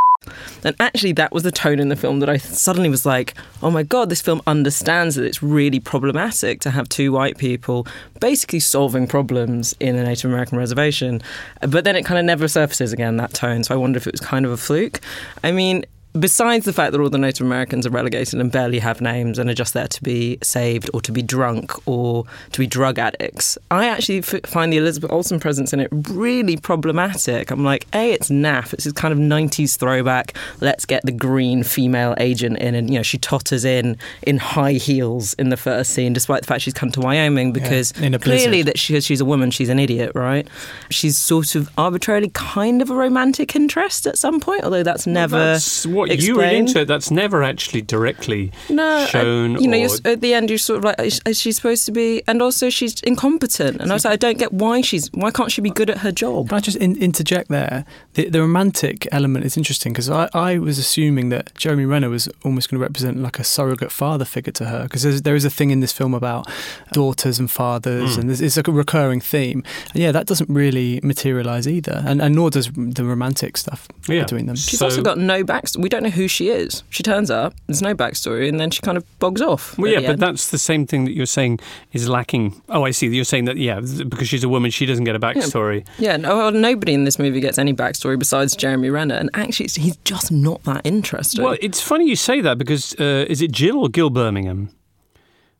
[0.65, 3.71] And actually, that was the tone in the film that I suddenly was like, oh
[3.71, 7.87] my God, this film understands that it's really problematic to have two white people
[8.21, 11.23] basically solving problems in a Native American reservation.
[11.61, 13.65] But then it kind of never surfaces again, that tone.
[13.65, 15.01] So I wonder if it was kind of a fluke.
[15.45, 15.85] I mean,
[16.17, 19.49] besides the fact that all the Native Americans are relegated and barely have names and
[19.51, 23.59] are just there to be saved or to be drunk or to be drug addicts,
[23.71, 27.51] I actually f- find the Elizabeth Olsen presence in it really problematic.
[27.51, 28.73] I'm like, A, it's naff.
[28.73, 30.37] It's this kind of 90s throwback.
[30.61, 32.75] Let's get the green female agent in.
[32.75, 36.47] And, you know, she totters in in high heels in the first scene, despite the
[36.47, 39.79] fact she's come to Wyoming because a clearly that she, she's a woman, she's an
[39.79, 40.47] idiot, right?
[40.91, 45.37] She's sort of arbitrarily kind of a romantic interest at some point, although that's never.
[45.39, 46.85] That's what you read into it.
[46.87, 49.61] That's never actually directly No, I- shown.
[49.61, 51.87] you know, or, you're, at the end, you're sort of like, is, is she supposed
[51.87, 52.23] to be?
[52.27, 53.81] And also, she's incompetent.
[53.81, 55.09] And I was like, I don't get why she's.
[55.13, 56.49] Why can't she be good at her job?
[56.49, 57.85] Can I just in, interject there?
[58.15, 62.29] The, the romantic element is interesting because I, I was assuming that Jeremy Renner was
[62.45, 65.51] almost going to represent like a surrogate father figure to her because there is a
[65.51, 66.47] thing in this film about
[66.93, 68.19] daughters and fathers Mm.
[68.21, 69.63] and it's like a recurring theme.
[69.93, 74.23] And yeah, that doesn't really materialise either, and, and nor does the romantic stuff Yeah.
[74.23, 74.57] between them.
[74.57, 75.83] She's So- also got no backstory.
[75.83, 76.83] We don't know who she is.
[76.91, 79.77] She turns up, there's no backstory, and then she kind of bogs off.
[79.79, 80.21] Well, yeah, but end.
[80.21, 81.61] that's the same thing that you're saying
[81.93, 82.61] is lacking.
[82.69, 83.07] Oh, I see.
[83.09, 85.87] You're saying that, yeah, because she's a woman, she doesn't get a backstory.
[85.99, 89.67] Yeah, no, well, nobody in this movie gets any backstory besides Jeremy Renner, and actually,
[89.67, 91.45] it's- he's just not that interesting.
[91.45, 94.71] Well, it's funny you say that because uh, is it Jill or Gil Birmingham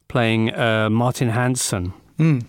[0.09, 2.45] playing uh, Martin Hanson, Mm.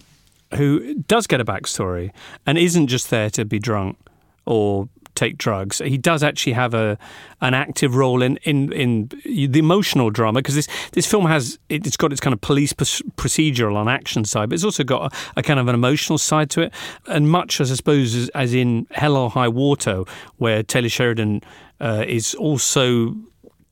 [0.56, 2.12] who does get a backstory
[2.46, 3.98] and isn't just there to be drunk
[4.46, 5.80] or take drugs.
[5.80, 6.98] He does actually have a
[7.42, 9.10] an active role in in, in
[9.52, 12.74] the emotional drama because this this film has it- it's got its kind of police
[12.74, 16.50] procedural on action side, but it's also got a, a kind of an emotional side
[16.52, 16.74] to it,
[17.08, 20.04] and much as I suppose as, as in Hell or High Water,
[20.38, 21.42] where Taylor Sheridan
[21.82, 23.16] uh, is also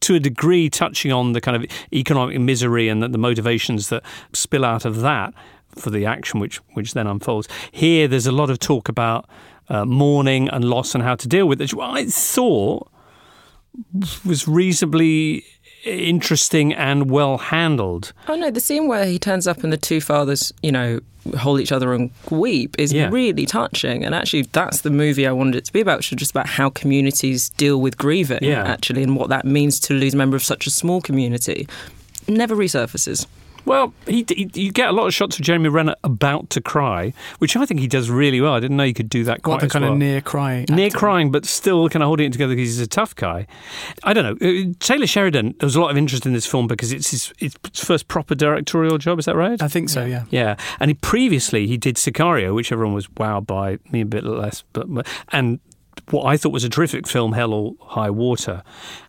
[0.02, 4.04] to a degree touching on the kind of economic misery and the, the motivations that
[4.34, 5.34] spill out of that
[5.76, 7.48] for the action which which then unfolds.
[7.72, 9.28] Here there's a lot of talk about
[9.70, 11.74] uh, mourning and loss and how to deal with it.
[11.80, 12.90] I thought
[14.24, 15.44] was reasonably
[15.86, 18.14] interesting and well handled.
[18.28, 21.00] Oh no, the scene where he turns up and the two fathers, you know,
[21.38, 23.10] hold each other and weep is Yeah.
[23.12, 24.04] really touching.
[24.04, 26.48] And actually, that's the movie I wanted it to be about, which is just about
[26.48, 28.64] how communities deal with grieving, Yeah.
[28.64, 31.68] actually, and what that means to lose a member of such a small community.
[32.28, 33.28] Never resurfaces.
[33.66, 37.14] Well, he, he, you get a lot of shots of Jeremy Renner about to cry,
[37.40, 38.54] which I think he does really well.
[38.54, 39.94] I didn't know you could do that quite What the as kind well.
[39.94, 41.00] of near crying, near acting.
[41.00, 43.48] crying, but still kind of holding it together because he's a tough guy.
[44.04, 44.48] I don't know.
[44.48, 45.56] Uh, Taylor Sheridan.
[45.60, 48.36] There was a lot of interest in this film because it's his, his first proper
[48.36, 49.18] directorial job.
[49.20, 49.62] Is that right?
[49.62, 50.06] I think so.
[50.06, 50.26] Yeah.
[50.30, 53.80] Yeah, and he previously he did Sicario, which everyone was wowed by.
[53.92, 54.88] Me a bit less, but
[55.32, 55.60] and
[56.12, 58.62] what I thought was a terrific film, Hell or High Water,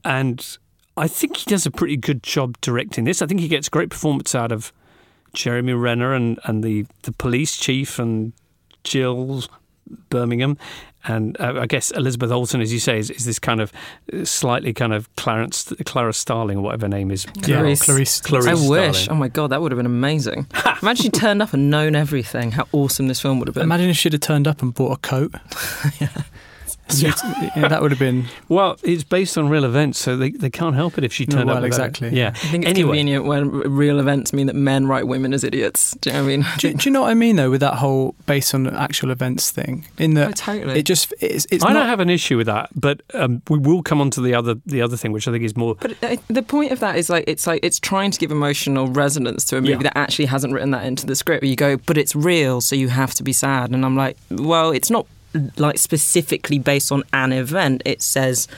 [0.05, 0.57] and
[0.97, 3.21] I think he does a pretty good job directing this.
[3.23, 4.73] I think he gets great performance out of
[5.35, 8.33] Jeremy Renner and and the the police chief and
[8.85, 9.45] Jill
[10.11, 10.57] Birmingham.
[11.09, 13.73] And uh, I guess Elizabeth Olsen, as you say, is, is this kind of
[14.13, 17.27] uh, slightly kind of Clarence, Clara Starling, or whatever her name is.
[17.37, 17.83] Yeah, Clarice.
[17.83, 18.21] Clarice.
[18.21, 19.03] Clarice I wish.
[19.03, 19.17] Starling.
[19.17, 20.49] Oh my god, that would have been amazing.
[20.83, 22.51] Imagine she turned up and known everything.
[22.53, 23.63] How awesome this film would have been.
[23.63, 25.33] Imagine if she'd have turned up and bought a coat.
[26.89, 30.31] So it's- yeah, that would have been Well, it's based on real events, so they,
[30.31, 31.63] they can't help it if she No, turned well, up.
[31.63, 31.87] with that.
[31.89, 32.17] exactly.
[32.19, 32.29] Yeah.
[32.29, 35.97] I think it's anyway, convenient when real events mean that men write women as idiots.
[36.01, 36.47] Do you know what I mean?
[36.59, 39.51] Do, do you know what I mean though with that whole based on actual events
[39.51, 39.85] thing?
[39.99, 40.79] In that Oh, totally.
[40.79, 43.59] it just it's it's I not don't have an issue with that, but um, we
[43.59, 45.75] will come on to the other the other thing, which I think is more.
[45.75, 48.87] But uh, the point of that is like it's like it's trying to give emotional
[48.89, 49.79] resonance to a movie Yeah.
[49.79, 51.43] that actually hasn't written that into the script.
[51.43, 53.71] Where you go, but it's real, so you have to be sad.
[53.71, 55.07] And I'm like, well, it's not
[55.57, 57.83] like specifically based on an event.
[57.85, 58.49] It says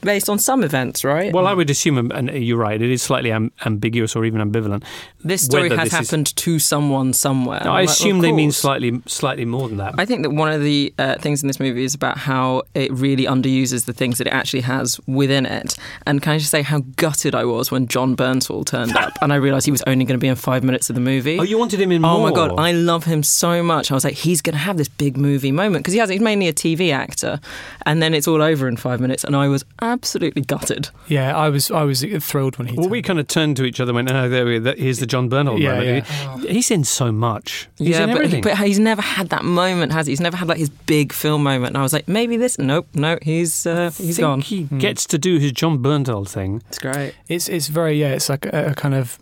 [0.00, 1.32] based on some events, right?
[1.32, 4.40] Well, I would assume, um, and you're right, it is slightly am- ambiguous or even
[4.40, 4.82] ambivalent.
[5.24, 7.60] this story has this is- happened to someone somewhere.
[7.64, 9.94] No, I'm like, assume they mean slightly slightly more than that.
[9.98, 12.92] I think that one of the uh, things in this movie is about how it
[12.92, 15.76] really underuses the things that it actually has within it.
[16.06, 19.32] And can I just say how gutted I was when Jon Bernthal turned up and
[19.32, 21.38] I realised he was only going to be in five minutes of the movie.
[21.38, 22.30] oh, you wanted him in Oh more?
[22.30, 23.90] my god, I love him so much.
[23.90, 26.08] I was like, he's going to have this big movie moment because he has.
[26.10, 27.40] He's mainly a TV actor,
[27.84, 29.24] and then it's all over in five minutes.
[29.24, 30.88] And I was absolutely gutted.
[31.08, 33.80] yeah I was I was thrilled when he Well, we kind of turned to each
[33.80, 34.74] other and went, "Oh, there we go.
[34.76, 36.06] Here's the Jon Bernthal Yeah, moment."
[36.44, 36.50] yeah.
[36.52, 37.68] He's in so much.
[37.78, 38.42] He's yeah, in but, everything.
[38.42, 40.12] but he's never had that moment, has he?
[40.12, 41.68] He's never had like his big film moment.
[41.70, 42.58] And I was like, maybe this.
[42.58, 44.40] Nope, no, he's uh, I he's think gone.
[44.40, 46.62] He gets to do his Jon Bernthal thing.
[46.68, 47.14] It's great.
[47.28, 49.18] it's it's very yeah it's like a, a kind of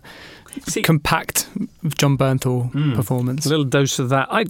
[0.66, 1.48] See- compact
[1.98, 2.94] Jon Bernthal Mm.
[2.94, 3.46] performance.
[3.46, 4.28] A little dose of that.
[4.30, 4.44] I,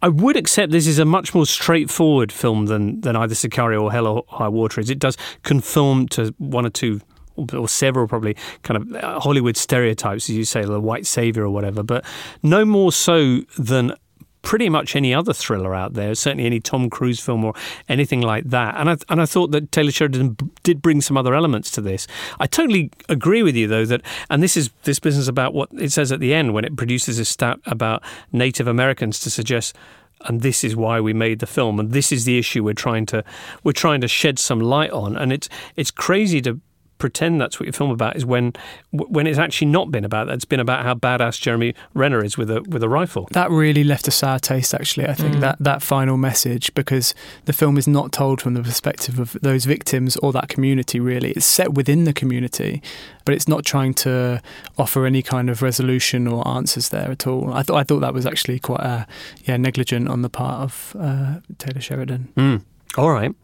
[0.00, 3.92] I would accept this is a much more straightforward film than than either Sicario or
[3.92, 4.90] Hell or High Water is.
[4.90, 7.00] It does conform to one or two.
[7.34, 11.44] Or or several probably kind of uh, Hollywood stereotypes, as you say, the white savior
[11.44, 12.04] or whatever, but
[12.42, 13.94] no more so than
[14.42, 16.14] pretty much any other thriller out there.
[16.14, 17.54] Certainly any Tom Cruise film or
[17.88, 18.74] anything like that.
[18.76, 22.06] And I and I thought that Taylor Sheridan did bring some other elements to this.
[22.38, 25.92] I totally agree with you though that, and this is this business about what it
[25.92, 28.02] says at the end when it produces a stat about
[28.32, 29.76] Native Americans to suggest.
[30.24, 33.06] And this is why we made the film, and this is the issue we're trying
[33.06, 33.24] to
[33.64, 35.16] we're trying to shed some light on.
[35.16, 36.60] And it's it's crazy to
[37.02, 38.52] pretend that's what your film about is when
[38.90, 40.34] when it's actually not been about that.
[40.34, 43.24] It's been about how badass Jeremy Renner is with a with a rifle.
[43.32, 45.06] That really left a sour taste, actually.
[45.08, 45.40] I think Mm.
[45.40, 49.64] that that final message, because the film is not told from the perspective of those
[49.66, 51.00] victims or that community.
[51.00, 52.80] Really, it's set within the community,
[53.24, 54.40] but it's not trying to
[54.78, 57.52] offer any kind of resolution or answers there at all.
[57.52, 59.04] I thought I thought that was actually quite uh,
[59.48, 62.22] yeah negligent on the part of uh, Taylor Sheridan.
[62.36, 62.60] Mm.
[62.96, 63.34] All right,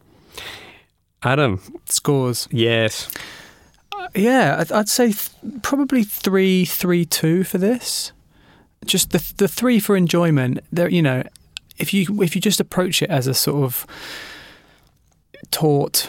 [1.23, 1.59] Adam.
[1.85, 2.47] Scores.
[2.51, 3.09] Yes.
[4.15, 5.29] Yeah, I'd, I'd say th-
[5.61, 8.11] probably three, three, two for this.
[8.85, 10.59] Just the the three for enjoyment.
[10.71, 11.23] There, you know,
[11.77, 13.85] if you if you just approach it as a sort of
[15.51, 16.07] taut,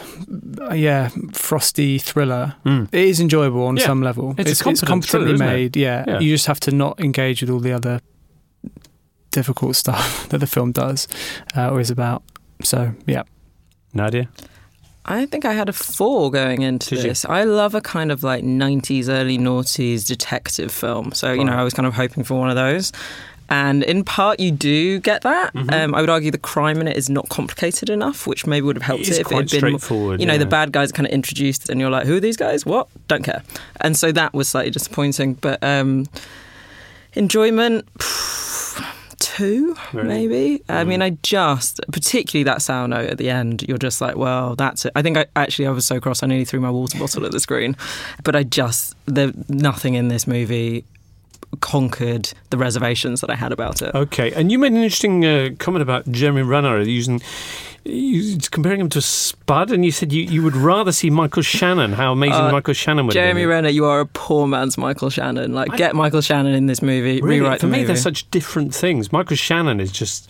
[0.61, 2.87] uh, yeah, frosty thriller, Mm.
[2.91, 3.85] it is enjoyable on Yeah.
[3.85, 4.35] some level.
[4.37, 5.51] It's a competent competently thriller, isn't it?
[5.51, 5.77] made.
[5.77, 6.03] Yeah.
[6.07, 6.19] Yeah.
[6.19, 8.01] you just have to not engage with all the other
[9.31, 11.07] difficult stuff that the film does
[11.55, 12.23] uh, or is about.
[12.63, 13.23] So yeah,
[13.93, 14.27] Nadia.
[15.05, 17.09] I think I had a four going into Did you?
[17.09, 17.25] this.
[17.25, 21.11] I love a kind of like 90s, early noughties detective film.
[21.13, 22.91] So, you know, I was kind of hoping for one of those.
[23.49, 25.53] And in part, you do get that.
[25.53, 25.69] Mm-hmm.
[25.71, 28.77] Um, I would argue the crime in it is not complicated enough, which maybe would
[28.77, 30.39] have helped It it, if it had been straightforward, You know, yeah.
[30.39, 32.65] the bad guys are kind of introduced, and you're like, "Who are these guys?
[32.65, 32.87] What?
[33.09, 33.43] Don't care."
[33.81, 35.33] And so that was slightly disappointing.
[35.33, 36.05] But um,
[37.13, 37.85] enjoyment.
[39.41, 40.07] Two, Really?
[40.07, 40.63] maybe.
[40.69, 40.87] I Mm.
[40.87, 44.85] mean, I just, particularly that sound note at the end, you're just like, well, that's
[44.85, 44.91] it.
[44.95, 47.31] I think I actually, I was so cross, I nearly threw my water bottle at
[47.31, 47.75] the screen.
[48.23, 50.85] But I just, there, nothing in this movie
[51.59, 53.93] conquered the reservations that I had about it.
[53.95, 57.19] Okay, and you made an interesting uh, comment about Jeremy Renner using.
[57.83, 61.93] You, comparing him to Spud, and you said you, you would rather see Michael Shannon.
[61.93, 63.39] How amazing Uh, Michael Shannon would Jeremy be.
[63.41, 65.53] Jeremy Renner, you are a poor man's Michael Shannon.
[65.53, 67.87] Like, get Michael Shannon in this movie, Really, rewrite for me, movie.
[67.87, 69.11] they're such different things.
[69.11, 70.29] Michael Shannon is just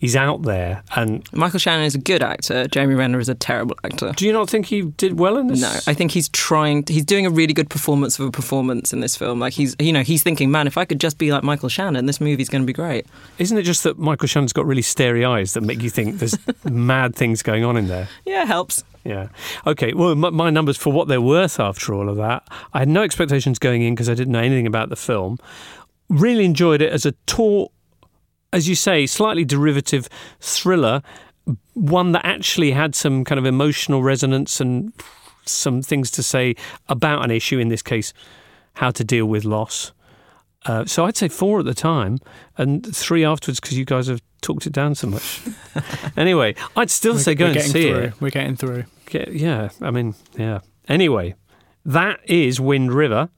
[0.00, 2.66] he's out there, and Michael Shannon is a good actor.
[2.66, 4.12] Jeremy Renner is a terrible actor.
[4.16, 5.60] do you not think he did well in this?
[5.60, 6.84] No, I think he's trying.
[6.88, 9.38] He's doing a really good performance of a performance in this film.
[9.38, 12.06] Like he's, you know, he's thinking, man, if I could just be like Michael Shannon,
[12.06, 13.06] this movie's going to be great.
[13.38, 16.36] Isn't it just that Michael Shannon's got really starey eyes that make you think there's
[16.64, 18.08] mad things going on in there?
[18.24, 18.82] Yeah, it helps.
[19.04, 19.28] Yeah.
[19.66, 19.92] Okay.
[19.94, 23.02] Well, my, my numbers for what they're worth after all of that, I had no
[23.02, 25.38] expectations going in because I didn't know anything about the film.
[26.08, 27.70] Really enjoyed it as a taut,
[28.52, 30.08] as you say, slightly derivative
[30.40, 31.02] thriller,
[31.74, 34.92] one that actually had some kind of emotional resonance and
[35.46, 36.54] some things to say
[36.88, 37.58] about an issue.
[37.58, 38.12] In this case,
[38.74, 39.92] how to deal with loss.
[40.66, 42.18] Uh, so I'd say four at the time
[42.58, 45.40] and three afterwards because you guys have talked it down so much.
[46.16, 47.98] anyway, I'd still say go we're and see through.
[48.00, 48.20] it.
[48.20, 48.84] We're getting through.
[49.06, 50.60] Get- yeah, I mean, yeah.
[50.86, 51.34] Anyway,
[51.84, 53.30] that is Wind River.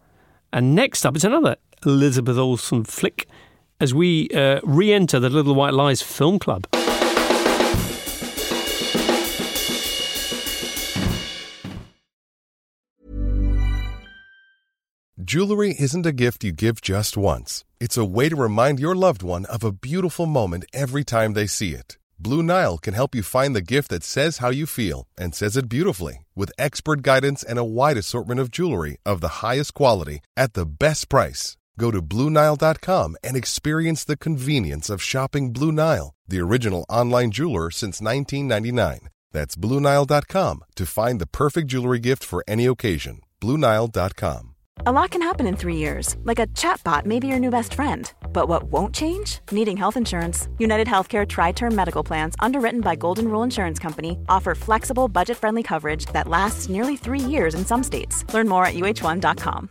[0.53, 3.29] And next up, it's another Elizabeth Olsen flick
[3.83, 6.69] as we uh, re enter the Little White Lies Film Club.
[15.25, 19.23] Jewelry isn't a gift you give just once, it's a way to remind your loved
[19.23, 21.99] one of a beautiful moment every time they see it.
[22.21, 25.57] Blue Nile can help you find the gift that says how you feel and says
[25.57, 30.21] it beautifully with expert guidance and a wide assortment of jewelry of the highest quality
[30.37, 31.57] at the best price.
[31.79, 37.71] Go to BlueNile.com and experience the convenience of shopping Blue Nile, the original online jeweler
[37.71, 39.09] since 1999.
[39.33, 43.21] That's BlueNile.com to find the perfect jewelry gift for any occasion.
[43.41, 44.53] BlueNile.com.
[44.85, 47.75] A lot can happen in three years, like a chatbot may be your new best
[47.75, 48.11] friend.
[48.33, 49.39] But what won't change?
[49.51, 50.49] Needing health insurance.
[50.59, 55.37] United Healthcare Tri Term Medical Plans, underwritten by Golden Rule Insurance Company, offer flexible, budget
[55.37, 58.25] friendly coverage that lasts nearly three years in some states.
[58.35, 59.71] Learn more at uhone.com.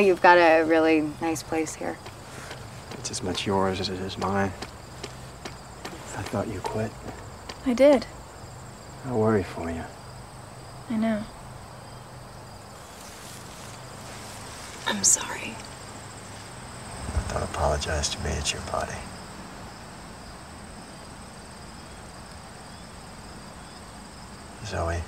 [0.00, 1.98] Oh, you've got a really nice place here.
[2.92, 4.50] It's as much yours as it is mine.
[6.16, 6.90] I thought you quit.
[7.66, 8.06] I did.
[9.04, 9.84] I worry for you.
[10.88, 11.22] I know.
[14.86, 15.54] I'm sorry.
[17.28, 18.94] Don't apologize to me, it's your body.
[24.64, 25.02] Zoe,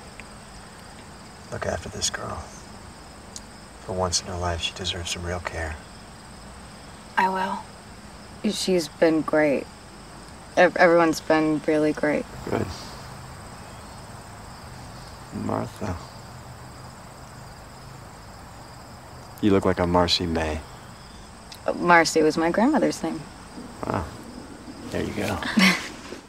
[1.51, 2.43] look after this girl.
[3.85, 5.75] For once in her life, she deserves some real care.
[7.17, 8.51] I will.
[8.51, 9.65] She's been great.
[10.55, 12.25] Everyone's been really great.
[12.49, 12.65] Good.
[15.33, 15.95] Martha.
[19.41, 20.61] You look like a Marcy May.
[21.75, 23.21] Marcy was my grandmother's name.
[23.85, 24.05] Wow.
[24.91, 25.37] There you go.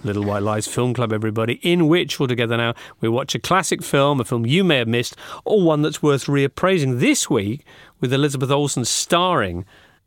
[0.05, 3.83] Little White Lies Film Club, everybody, in which all together now we watch a classic
[3.83, 7.01] film, a film you may have missed, or one that's worth reappraising.
[7.01, 7.65] This week,
[8.01, 9.65] with Elizabeth Olsen's starring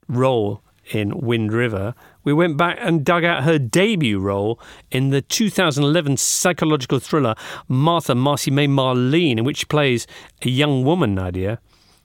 [0.07, 4.59] role in Wind River, we went back and dug out her debut role
[4.91, 7.33] in the 2011 psychological thriller
[7.67, 10.05] Martha Marcy May Marlene, in which she plays
[10.43, 11.59] a young woman, Nadia,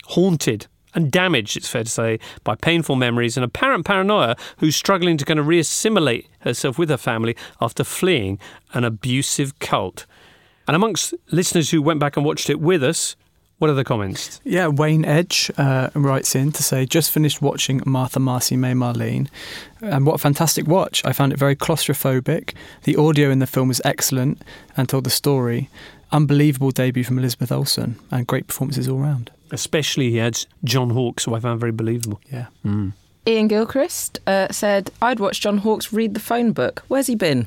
[0.07, 5.17] haunted and damaged, it's fair to say, by painful memories and apparent paranoia, who's struggling
[5.17, 8.39] to kind of reassimilate herself with her family after fleeing
[8.75, 10.07] an abusive cult.
[10.67, 13.17] And amongst listeners who went back and watched it with us,
[13.59, 14.41] what are the comments?
[14.43, 19.29] Yeah, Wayne Edge uh, writes in to say, just finished watching Martha Marcy May Marlene.
[19.81, 21.05] And what a fantastic watch.
[21.05, 22.55] I found it very claustrophobic.
[22.83, 24.43] The audio in the film was excellent
[24.77, 25.71] and told the story.
[26.13, 29.31] Unbelievable debut from Elizabeth Olsen and great performances all round.
[29.51, 32.21] Especially he had John Hawkes, who I found very believable.
[32.31, 32.47] Yeah.
[32.65, 32.93] Mm.
[33.27, 36.83] Ian Gilchrist uh, said, I'd watch John Hawkes read the phone book.
[36.89, 37.47] Where's he been?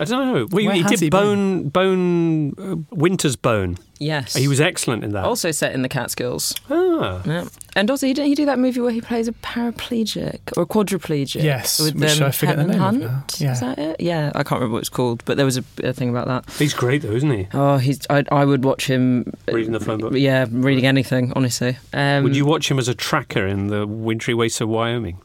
[0.00, 0.46] I don't know.
[0.50, 3.78] Well, Where he did he Bone, Bone, uh, Winter's Bone.
[4.00, 4.34] Yes.
[4.34, 5.24] He was excellent in that.
[5.24, 6.52] Also set in the Catskills.
[6.68, 7.22] Ah.
[7.24, 7.44] Yeah.
[7.76, 10.66] And also, he didn't he do that movie where he plays a paraplegic or a
[10.66, 11.42] quadriplegic?
[11.42, 13.00] Yes, with which um, I forget the Helen name of Hunt.
[13.02, 13.24] now.
[13.38, 13.52] Yeah.
[13.52, 14.00] Is that it?
[14.00, 16.52] Yeah, I can't remember what it's called, but there was a, a thing about that.
[16.54, 17.48] He's great, though, isn't he?
[17.54, 18.00] Oh, he's.
[18.10, 20.12] I, I would watch him Reading the phone book.
[20.14, 21.32] Yeah, reading anything.
[21.36, 21.78] Honestly.
[21.92, 25.18] Um, Would you watch him as a tracker in the wintry wastes of Wyoming?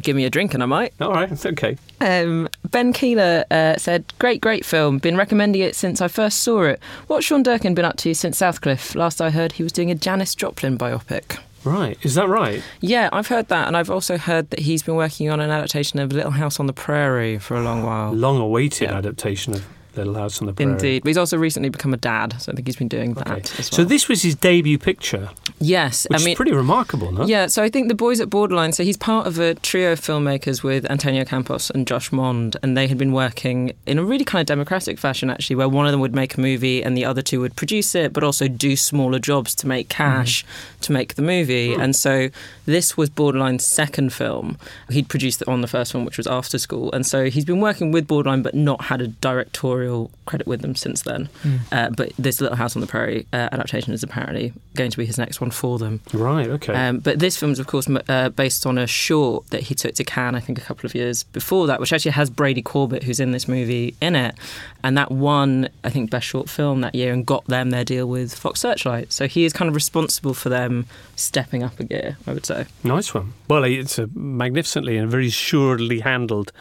[0.00, 0.92] Give me a drink and I might.
[1.00, 1.76] All right, it's okay.
[2.00, 4.98] Um, ben Keeler uh, said, "Great, great film.
[4.98, 6.80] Been recommending it since I first saw it.
[7.06, 8.94] What's Sean Durkin been up to since Southcliffe?
[8.94, 12.62] Last I heard, he was doing a Janis Joplin biopic." Right, is that right?
[12.80, 15.98] Yeah, I've heard that, and I've also heard that he's been working on an adaptation
[15.98, 18.12] of Little House on the Prairie for a long while.
[18.26, 19.66] Long awaited adaptation of
[19.96, 20.72] Little House on the Prairie.
[20.72, 23.58] Indeed, but he's also recently become a dad, so I think he's been doing that
[23.58, 23.78] as well.
[23.78, 27.26] So this was his debut picture, yes, which I mean, is pretty remarkable, no?
[27.26, 28.72] Yeah, so I think the boys at Borderline.
[28.72, 32.76] So he's part of a trio of filmmakers with Antonio Campos and Josh Mond, and
[32.76, 35.92] they had been working in a really kind of democratic fashion, actually, where one of
[35.92, 38.76] them would make a movie and the other two would produce it, but also do
[38.76, 40.02] smaller jobs to make mm-hmm.
[40.02, 40.44] cash
[40.80, 41.74] to make the movie.
[41.74, 41.80] Hmm.
[41.80, 42.28] And so
[42.66, 44.58] this was Borderline's second film.
[44.90, 47.60] He'd produced it on the first one, which was After School, and so he's been
[47.60, 49.85] working with Borderline, but not had a directorial
[50.26, 51.28] credit with them since then.
[51.42, 51.60] Mm.
[51.72, 55.06] Uh, but this Little House on the Prairie uh, adaptation is apparently going to be
[55.06, 56.00] his next one for them.
[56.12, 56.74] Right, okay.
[56.74, 59.94] Um, but this film is, of course, uh, based on a short that he took
[59.94, 63.02] to Cannes, I think, a couple of years before that, which actually has Brady Corbet,
[63.02, 64.34] who's in this movie, in it.
[64.82, 68.06] And that won, I think, Best Short Film that year and got them their deal
[68.06, 69.12] with Fox Searchlight.
[69.12, 72.66] So he is kind of responsible for them stepping up a gear, I would say.
[72.84, 73.32] Nice one.
[73.48, 76.52] Well, it's a magnificently and very surely handled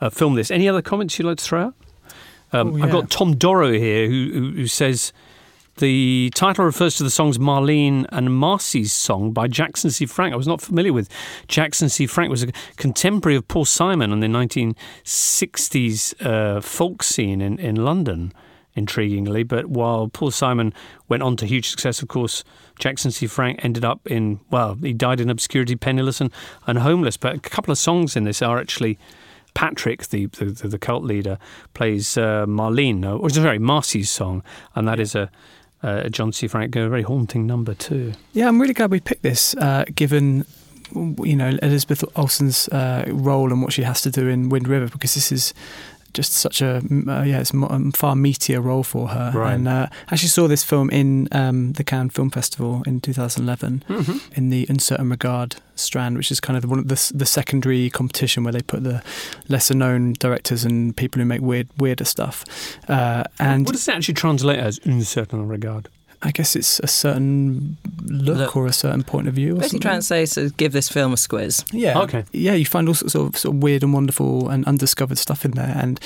[0.00, 0.34] uh, film.
[0.34, 0.50] This.
[0.50, 1.74] Any other comments you'd like to throw out?
[2.52, 5.12] Um, Oh, I've got Tom Dorrow here who, who, who says
[5.78, 10.04] The title refers to the songs Marlene and Marcy's song by Jackson C.
[10.04, 10.34] Frank.
[10.34, 11.08] I was not familiar with
[11.48, 12.06] Jackson C.
[12.06, 12.28] Frank.
[12.30, 18.32] was a contemporary of Paul Simon on the 1960s uh, folk scene in, in London,
[18.76, 19.46] intriguingly.
[19.46, 20.74] But while Paul Simon
[21.08, 22.44] went on to huge success, of course,
[22.78, 23.26] Jackson C.
[23.26, 26.30] Frank ended up in, well, he died in obscurity, penniless and,
[26.66, 27.16] and homeless.
[27.16, 28.98] But a couple of songs in this are actually
[29.54, 31.38] Patrick, the, the, the cult leader,
[31.74, 34.42] plays uh, Marlene, or sorry, Marcy's song,
[34.74, 35.30] and that is a,
[35.82, 36.48] a John C.
[36.48, 38.12] Frank, a very haunting number too.
[38.32, 40.44] Yeah, I'm really glad we picked this, uh, given
[40.92, 44.88] you know Elizabeth Olsen's uh, role and what she has to do in Wind River,
[44.88, 45.54] because this is
[46.12, 49.32] just such a uh, yeah, it's a um, far meatier role for her.
[49.34, 49.54] Right.
[49.54, 53.84] And uh, I actually saw this film in um, the Cannes Film Festival in 2011
[53.88, 54.32] mm-hmm.
[54.34, 57.26] in the Un Certain Regard strand, which is kind of the, one of the, the
[57.26, 59.02] secondary competition where they put the
[59.48, 62.44] lesser known directors and people who make weird weirder stuff.
[62.88, 65.88] Uh, and what does it actually translate as Un Certain Regard?
[66.22, 68.56] I guess it's a certain look, look.
[68.56, 69.54] or a certain point of view.
[69.54, 71.64] Basically, trying to say to give this film a squiz.
[71.72, 71.98] Yeah.
[72.00, 72.24] Okay.
[72.32, 75.52] Yeah, you find all sorts of, sort of weird and wonderful and undiscovered stuff in
[75.52, 75.98] there, and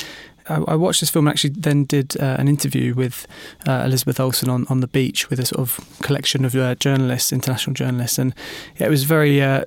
[0.49, 3.27] I, I watched this film and actually then did uh, an interview with
[3.67, 7.33] uh, Elizabeth Olsen on, on the beach with a sort of collection of uh, journalists,
[7.33, 8.35] international journalists, and
[8.77, 9.65] yeah, it was very uh,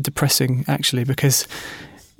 [0.00, 1.46] depressing actually because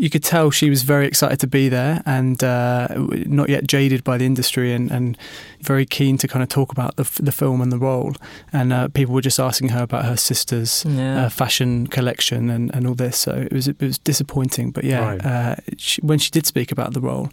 [0.00, 2.88] you could tell she was very excited to be there and uh,
[3.26, 5.16] not yet jaded by the industry and, and,
[5.60, 8.14] very keen to kind of talk about the, the film and the role.
[8.50, 11.26] And uh, people were just asking her about her sister's yeah.
[11.26, 13.18] uh, fashion collection and, and all this.
[13.18, 14.70] So it was it was disappointing.
[14.70, 15.22] But yeah, right.
[15.22, 17.28] Uh, she, when she did speak about the role,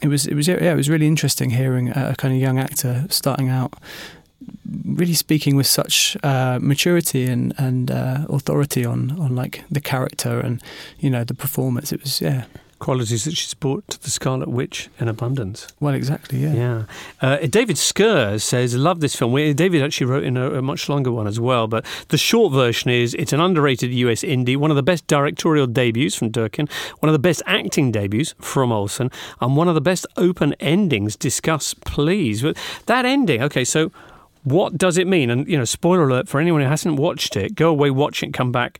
[0.00, 3.04] it was it was yeah it was really interesting hearing a kind of young actor
[3.08, 3.74] starting out
[4.84, 10.40] really speaking with such uh, maturity and and uh, authority on on like the character
[10.40, 10.62] and
[10.98, 11.92] you know the performance.
[11.92, 12.44] It was yeah
[12.82, 15.68] qualities that she's brought to the Scarlet Witch in abundance.
[15.78, 16.52] Well, exactly, yeah.
[16.52, 16.84] Yeah.
[17.20, 19.32] Uh, David Skur says, love this film.
[19.54, 22.90] David actually wrote in a, a, much longer one as well, but the short version
[22.90, 26.68] is it's an underrated US indie, one of the best directorial debuts from Durkin,
[26.98, 31.14] one of the best acting debuts from Olsen, and one of the best open endings.
[31.14, 32.42] Discuss, please.
[32.42, 33.92] But that ending, okay, so
[34.44, 35.30] what does it mean?
[35.30, 38.32] And, you know, spoiler alert for anyone who hasn't watched it, go away, watch it,
[38.32, 38.78] come back,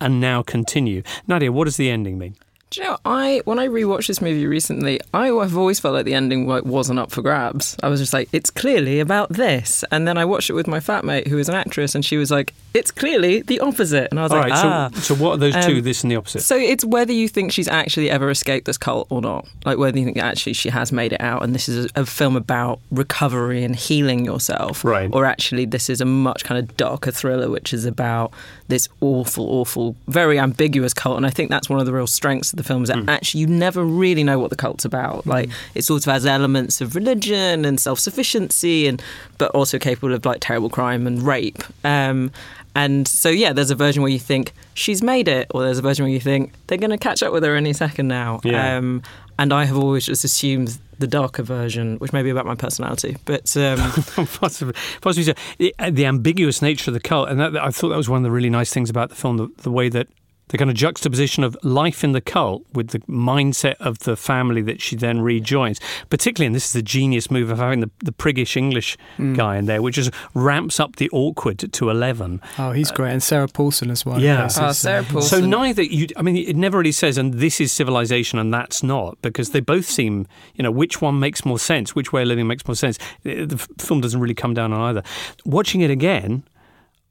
[0.00, 1.02] and now continue.
[1.26, 2.36] Nadia, what does the ending mean?
[2.72, 6.06] Do you know, I when I rewatched this movie recently, I have always felt like
[6.06, 7.76] the ending wasn't up for grabs.
[7.82, 9.84] I was just like, it's clearly about this.
[9.90, 12.16] And then I watched it with my fat mate, who is an actress, and she
[12.16, 14.08] was like, it's clearly the opposite.
[14.10, 14.90] And I was All like, right, ah.
[14.94, 16.40] So, so what are those two, Um, this and the opposite?
[16.40, 19.46] So it's whether you think she's actually ever escaped this cult or not.
[19.66, 22.06] Like whether you think actually she has made it out and this is a, a
[22.06, 24.82] film about recovery and healing yourself.
[24.82, 25.10] Right.
[25.12, 28.32] Or actually this is a much kind of darker thriller which is about
[28.68, 31.18] this awful, awful, very ambiguous cult.
[31.18, 33.08] And I think that's one of the real strengths of the film is that Hmm.
[33.08, 35.26] actually you never really know what the cult's about.
[35.26, 39.02] Like it sort of has elements of religion and self sufficiency and
[39.38, 41.62] but also capable of like terrible crime and rape.
[41.84, 42.30] Um,
[42.74, 45.82] and so, yeah, there's a version where you think she's made it, or there's a
[45.82, 48.40] version where you think they're going to catch up with her any second now.
[48.44, 48.78] Yeah.
[48.78, 49.02] Um,
[49.38, 53.18] and I have always just assumed the darker version, which may be about my personality.
[53.26, 53.78] But um,
[54.40, 55.34] possibly, possibly so.
[55.58, 58.18] The, uh, the ambiguous nature of the cult, and that, I thought that was one
[58.18, 60.08] of the really nice things about the film, the, the way that
[60.48, 64.60] the kind of juxtaposition of life in the cult with the mindset of the family
[64.62, 65.80] that she then rejoins.
[66.10, 69.36] Particularly, and this is the genius move of having the, the priggish English Mm.
[69.36, 72.40] guy in there, which just ramps up the awkward to 11.
[72.58, 74.20] Oh, he's great, and Sarah Paulson as well.
[74.20, 74.48] Yeah.
[74.58, 75.40] Oh, Sarah uh, Paulson.
[75.42, 78.82] So neither you, I mean, it never really says, and this is civilization, and that's
[78.82, 82.28] not, because they both seem, you know, which one makes more sense, which way of
[82.28, 82.98] living makes more sense.
[83.22, 85.02] The the film doesn't really come down on either.
[85.44, 86.44] Watching it again,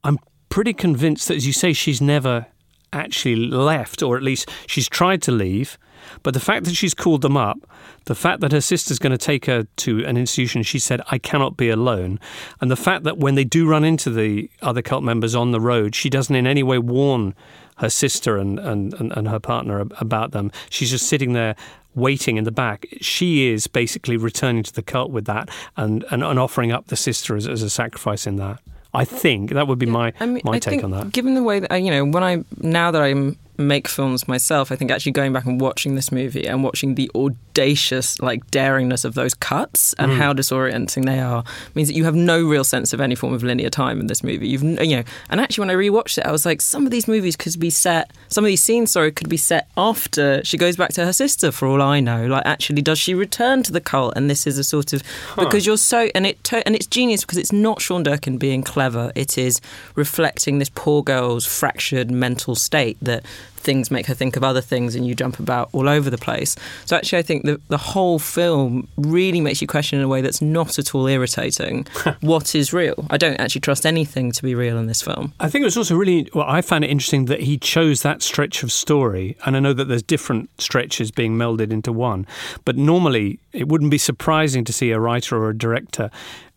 [0.04, 0.18] I'm
[0.48, 2.46] pretty convinced that, as you say, she's never
[2.92, 5.78] actually left, or at least she's tried to leave.
[6.22, 7.58] But the fact that she's called them up,
[8.04, 11.18] the fact that her sister's going to take her to an institution, she said, I
[11.18, 12.18] cannot be alone.
[12.60, 15.60] And the fact that when they do run into the other cult members on the
[15.60, 17.34] road, she doesn't in any way warn
[17.78, 20.50] her sister and, and, and, and her partner about them.
[20.70, 21.56] She's just sitting there
[21.94, 22.86] waiting in the back.
[23.00, 26.96] She is basically returning to the cult with that and, and, and offering up the
[26.96, 28.60] sister as, as a sacrifice in that.
[28.94, 31.12] I think that would be my, I mean, my I take think on that.
[31.12, 33.14] Given the way that you know, when I now that I
[33.58, 37.10] make films myself, I think actually going back and watching this movie and watching the
[37.14, 40.16] audacious like daringness of those cuts and Mm.
[40.16, 41.44] how disorienting they are
[41.74, 44.22] means that you have no real sense of any form of linear time in this
[44.24, 44.48] movie.
[44.48, 47.06] You've you know, and actually when I rewatched it, I was like, some of these
[47.06, 50.76] movies could be set, some of these scenes, sorry, could be set after she goes
[50.76, 51.52] back to her sister.
[51.52, 54.14] For all I know, like actually, does she return to the cult?
[54.16, 55.02] And this is a sort of
[55.36, 58.62] because you're so and it to, and it's genius because it's not Sean Durkin being
[58.62, 59.12] clever.
[59.14, 59.60] It is
[59.94, 63.24] reflecting this poor girl's fractured mental state that
[63.62, 66.56] things make her think of other things and you jump about all over the place.
[66.84, 70.20] So actually, I think the, the whole film really makes you question in a way
[70.20, 71.86] that's not at all irritating
[72.20, 73.06] what is real.
[73.10, 75.32] I don't actually trust anything to be real in this film.
[75.40, 76.46] I think it was also really well.
[76.46, 79.86] I found it interesting that he chose that stretch of story, and I know that
[79.86, 82.26] there's different stretches being melded into one.
[82.64, 86.10] But normally, it wouldn't be surprising to see a writer or a director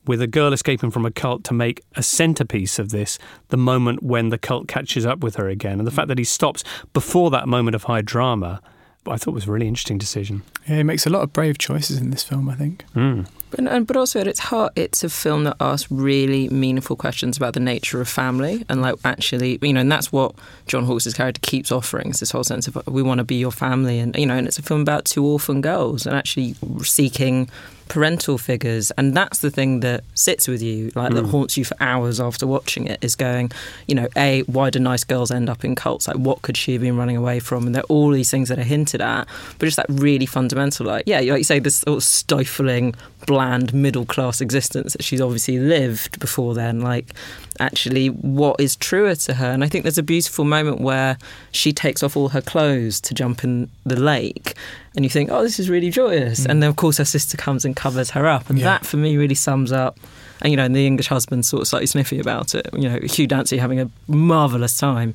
[0.07, 3.17] with a girl escaping from a cult to make a centerpiece of this
[3.49, 6.23] the moment when the cult catches up with her again, and the fact that he
[6.23, 8.61] stops before that moment of high drama.
[9.07, 10.41] I thought was a really interesting decision.
[10.67, 12.85] Yeah, he makes a lot of brave choices in this film, I think.
[12.95, 13.27] Mm.
[13.51, 17.37] But, and, but also at its heart, it's a film that asks really meaningful questions
[17.37, 20.33] about the nature of family and like actually, you know, and that's what
[20.67, 22.09] John Hawkes' character keeps offering.
[22.09, 24.47] Is this whole sense of we want to be your family, and you know, and
[24.47, 27.49] it's a film about two orphan girls and actually seeking
[27.87, 31.29] parental figures and that's the thing that sits with you like that Mm.
[31.31, 33.51] haunts you for hours after watching it is going
[33.87, 36.73] you know a why do nice girls end up in cults like what could she
[36.73, 39.27] have been running away from and there are all these things that are hinted at
[39.59, 42.95] but just that really fundamental like yeah like you say this sort of stifling
[43.27, 47.13] bland middle class existence that she's obviously lived before then like
[47.59, 49.51] actually what is truer to her.
[49.51, 51.17] And i think there's a beautiful moment where
[51.51, 54.55] she takes off all her clothes to jump in the lake
[54.95, 56.41] and you think oh this is really joyous.
[56.41, 56.49] Mm.
[56.49, 58.65] And then of course her sister comes and covers her up and Yeah.
[58.65, 59.97] that for me really sums up
[60.41, 62.99] and you know and the english husband sort of slightly sniffy about it you know
[63.03, 65.13] hugh dancy having a marvelous time.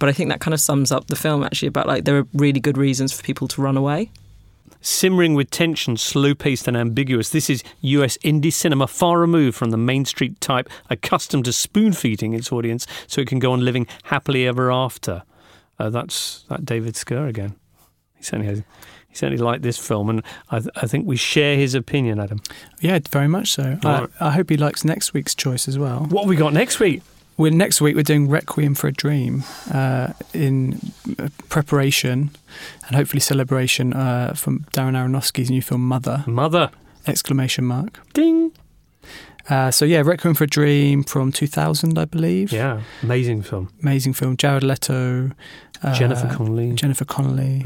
[0.00, 2.26] But i think that kind of sums up the film actually about like there are
[2.32, 4.10] really good reasons for people to run away
[4.84, 9.70] Simmering with tension, slow paced and ambiguous, this is US indie cinema far removed from
[9.70, 13.64] the Main Street type, accustomed to spoon feeding its audience so it can go on
[13.64, 15.22] living happily ever after.
[15.78, 17.54] Uh, that's that David Skur again.
[18.16, 18.62] He certainly has.
[19.08, 22.40] He certainly liked this film, and I, th- I think we share his opinion, Adam.
[22.80, 23.78] Yeah, very much so.
[23.84, 24.28] All I.
[24.28, 26.06] I hope he likes next week's choice as well.
[26.08, 27.02] What have we got next week?
[27.42, 30.78] We're, next week we're doing Requiem for a Dream uh, in
[31.18, 32.30] uh, preparation
[32.86, 36.22] and hopefully celebration uh, from Darren Aronofsky's new film Mother.
[36.28, 36.70] Mother!
[37.04, 37.98] Exclamation mark.
[38.12, 38.52] Ding!
[39.50, 42.52] Uh, so yeah, Requiem for a Dream from 2000, I believe.
[42.52, 43.70] Yeah, amazing film.
[43.82, 44.36] Amazing film.
[44.36, 45.30] Jared Leto,
[45.82, 46.72] uh, Jennifer Connelly.
[46.74, 47.64] Jennifer Connelly.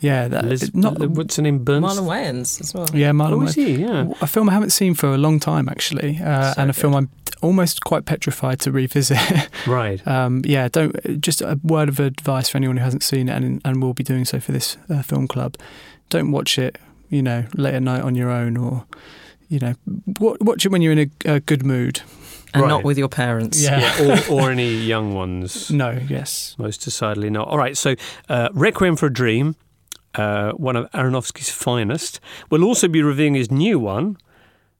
[0.00, 1.64] Yeah, that, Liz, not what's her name?
[1.64, 1.84] Burns.
[1.84, 3.66] marlon wayans as well Yeah, Marlon Oh, is Wayans.
[3.66, 3.74] he?
[3.82, 4.06] Yeah.
[4.20, 6.80] A film I haven't seen for a long time, actually, uh, So and a good.
[6.80, 7.10] film I'm
[7.42, 9.18] almost quite petrified to revisit.
[9.66, 10.06] Right.
[10.06, 11.20] um, yeah, don't.
[11.20, 14.04] Just a word of advice for anyone who hasn't seen it and and will be
[14.04, 15.56] doing so for this uh, film club.
[16.10, 16.76] Don't watch it,
[17.08, 18.84] you know, late at night on your own, or
[19.48, 19.74] you know,
[20.20, 22.00] watch it when you're in a, a good mood.
[22.54, 22.68] and Right.
[22.68, 23.80] not with your parents Yeah.
[24.00, 25.70] Yeah, or, or any young ones.
[25.70, 26.54] No, yes.
[26.58, 27.48] Most decidedly not.
[27.48, 27.94] All right, so
[28.28, 29.56] uh, Requiem for a Dream,
[30.14, 32.20] uh, one of Aronofsky's finest.
[32.50, 34.16] We'll also be reviewing his new one.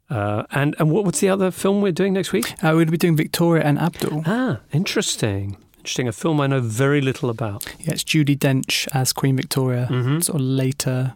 [0.09, 2.53] Uh, and and what, what's the other film we're doing next week?
[2.63, 4.23] Uh, we'll be doing Victoria and Abdul.
[4.25, 5.57] Ah, interesting.
[5.79, 6.07] Interesting.
[6.09, 7.67] A film I know very little about.
[7.81, 10.23] Yeah, it's Judi Dench as Queen Victoria, Mhm.
[10.23, 11.15] sort of later,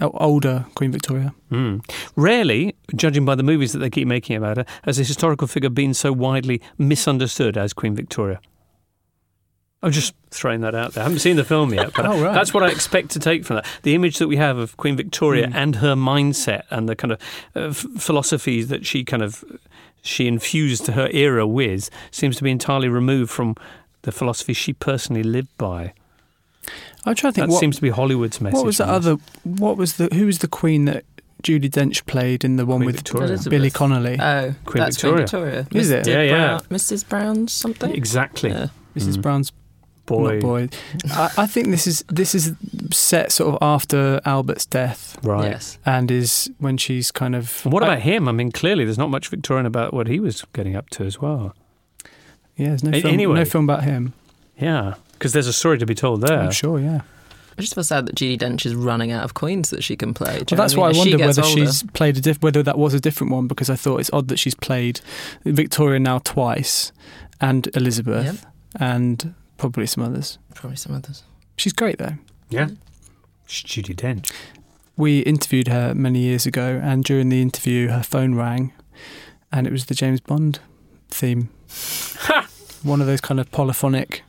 [0.00, 1.34] older Queen Victoria.
[1.50, 1.84] Mm.
[2.16, 5.70] Rarely, judging by the movies that they keep making about her, has a historical figure
[5.70, 8.40] been so widely misunderstood as Queen Victoria.
[9.82, 11.02] I'm just throwing that out there.
[11.02, 12.34] I haven't seen the film yet, but Oh, right.
[12.34, 13.66] that's what I expect to take from that.
[13.82, 15.54] The image that we have of Queen Victoria Mm.
[15.54, 17.20] and her mindset and the kind of
[17.54, 19.44] uh, f- philosophies that she kind of
[20.02, 23.54] she infused her era with seems to be entirely removed from
[24.02, 25.92] the philosophy she personally lived by.
[27.04, 28.56] I'm trying to think That what, seems to be Hollywood's message.
[28.56, 28.92] what was the this.
[28.92, 29.16] other.
[29.44, 31.04] What was the who was the Queen that
[31.42, 33.38] Judi Dench played in the one Queen with Victoria.
[33.48, 34.18] Billy Connolly?
[34.20, 35.26] oh Queen that's Victoria.
[35.28, 36.04] queen victoria Is it?
[36.04, 36.08] Mr.
[36.08, 36.36] Yeah, yeah.
[36.46, 38.50] Brown, mrs brown something Exactly.
[38.50, 38.68] Yeah.
[38.96, 39.16] Mrs.
[39.18, 39.22] Mm.
[39.22, 39.52] Brown's
[40.06, 40.32] Boy.
[40.34, 40.68] not boy.
[41.12, 42.54] I, I think this is this is
[42.90, 45.50] set sort of after Albert's death, Right.
[45.50, 47.60] yes and is when she's kind of.
[47.64, 48.26] And what I- about him?
[48.26, 51.20] I mean, clearly there's not much Victorian about what he was getting up to as
[51.20, 51.54] well.
[52.56, 53.12] Yeah, there's no film.
[53.14, 53.34] anyway.
[53.36, 54.14] No film about him.
[54.58, 56.40] Yeah, because there's a story to be told there.
[56.40, 56.78] I'm sure.
[56.80, 57.00] Yeah.
[57.56, 60.14] I just feel sad that Judi Dench is running out of queens that she can
[60.14, 60.42] play.
[60.48, 61.00] Well, that's why I mean?
[61.00, 63.32] As she wondered gets whether older- she's played a diff- whether that was a different
[63.32, 65.00] one because I thought it's odd that she's played
[65.44, 66.92] Victoria now twice,
[67.40, 68.36] and Elizabeth, Yep.
[68.78, 70.38] and probably some others.
[70.54, 71.24] probably some others.
[71.56, 72.14] She's great though.
[72.48, 72.68] Yeah,
[73.44, 74.30] It's Judi Dench.
[74.96, 78.72] We interviewed her many years ago, and during the interview, her phone rang,
[79.52, 80.60] and it was the James Bond
[81.08, 81.48] theme.
[82.84, 84.22] One of those kind of polyphonic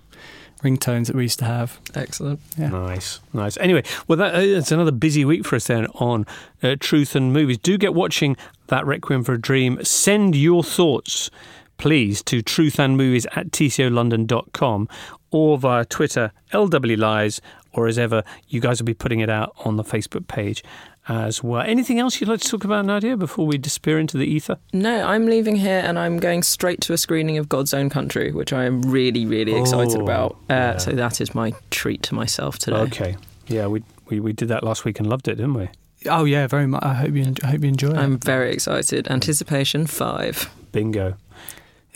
[0.62, 1.80] ringtones that we used to have.
[1.95, 2.39] Excellent.
[2.57, 2.70] Yeah.
[2.70, 3.57] Nice, nice.
[3.57, 6.26] Anyway, well, that, uh, it's another busy week for us then on
[6.62, 7.57] uh, Truth and Movies.
[7.57, 8.36] Do get watching
[8.68, 9.84] that Requiem for a Dream.
[9.84, 11.30] Send your thoughts,
[11.78, 14.89] please, to truthandmovies at tcolondon.com
[15.32, 17.41] or via Twitter, LW Lies,
[17.74, 20.64] or as ever, you guys will be putting it out on the Facebook page
[21.10, 21.62] as well.
[21.62, 24.57] Anything else you'd like to talk about, Nadia, before we disappear into the ether?
[24.72, 28.32] No, I'm leaving here and I'm going straight to a screening of God's Own Country,
[28.32, 30.32] which I am really, really excited Oh, about.
[30.49, 30.78] Uh, yeah.
[30.78, 32.78] So that is my treat to myself today.
[32.78, 33.18] Okay.
[33.47, 35.70] Yeah, we, we, we did that last week and loved it, didn't we?
[36.05, 36.82] Oh yeah, very much.
[36.82, 37.97] I hope you I hope you enjoy it.
[37.97, 39.10] I'm very excited.
[39.10, 40.49] Anticipation five.
[40.72, 41.16] Bingo.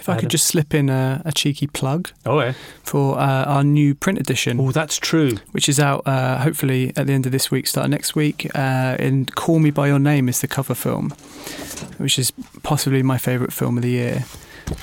[0.04, 0.22] If I Adam.
[0.24, 2.54] could just slip in a, a cheeky plug Oh, yeah.
[2.84, 4.60] for uh, our new print edition.
[4.60, 5.38] Oh, that's true.
[5.52, 8.46] Which is out uh, hopefully at the end of this week, start next week.
[8.54, 11.12] Uh, and Call Me by Your Name is the cover film,
[11.98, 12.32] which is
[12.64, 14.26] possibly my favourite film of the year.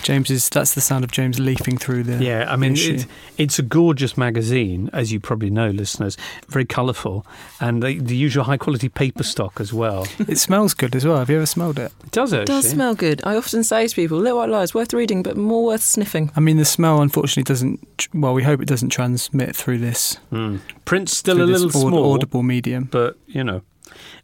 [0.03, 2.95] James is that's the sound of James leafing through the Yeah, I mean, issue.
[2.95, 3.07] it's,
[3.39, 6.17] it's a gorgeous magazine, as you probably know, listeners.
[6.49, 7.27] Very colourful,
[7.61, 10.07] and the, the usual high quality paper stock as well.
[10.29, 11.19] it smells good as well.
[11.19, 11.93] Have you ever smelled it?
[12.05, 13.21] It does It does smell good.
[13.25, 16.31] I often say to people, Little White Lies, worth reading, but more worth sniffing.
[16.37, 17.99] I mean, the smell unfortunately doesn't.
[17.99, 20.17] tr- Well, we hope it doesn't transmit through this.
[20.31, 20.59] Hmm.
[20.85, 22.85] Print's still a this little aud- small, audible medium.
[22.91, 23.63] but you know.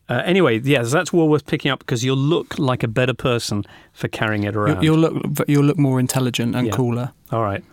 [0.09, 3.64] Uh, anyway, yes, that's well worth picking up because you'll look like a better person
[3.92, 4.82] for carrying it You'll, around.
[4.82, 6.72] you'll look you'll look more intelligent and Yeah.
[6.72, 7.12] cooler.
[7.32, 7.64] All right,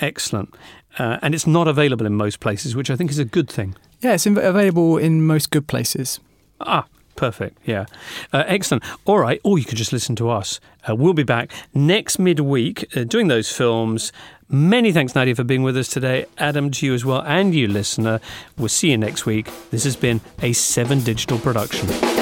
[0.00, 0.54] excellent.
[0.98, 3.74] Uh, and it's not available in most places, which I think is a good thing.
[4.00, 6.20] Yeah, it's available in most good places.
[6.60, 6.84] Ah,
[7.16, 7.56] perfect.
[7.64, 7.86] Yeah.
[8.32, 8.82] Uh, excellent.
[9.06, 9.40] All right.
[9.44, 10.60] Or you could just listen to us.
[10.88, 14.12] Uh, we'll be back next midweek uh, doing those films.
[14.54, 16.26] Many thanks, Nadia, for being with us today.
[16.36, 18.20] Adam, to you as well, and you, listener.
[18.58, 19.48] We'll see you next week.
[19.70, 22.21] This has been a Seven Digital production.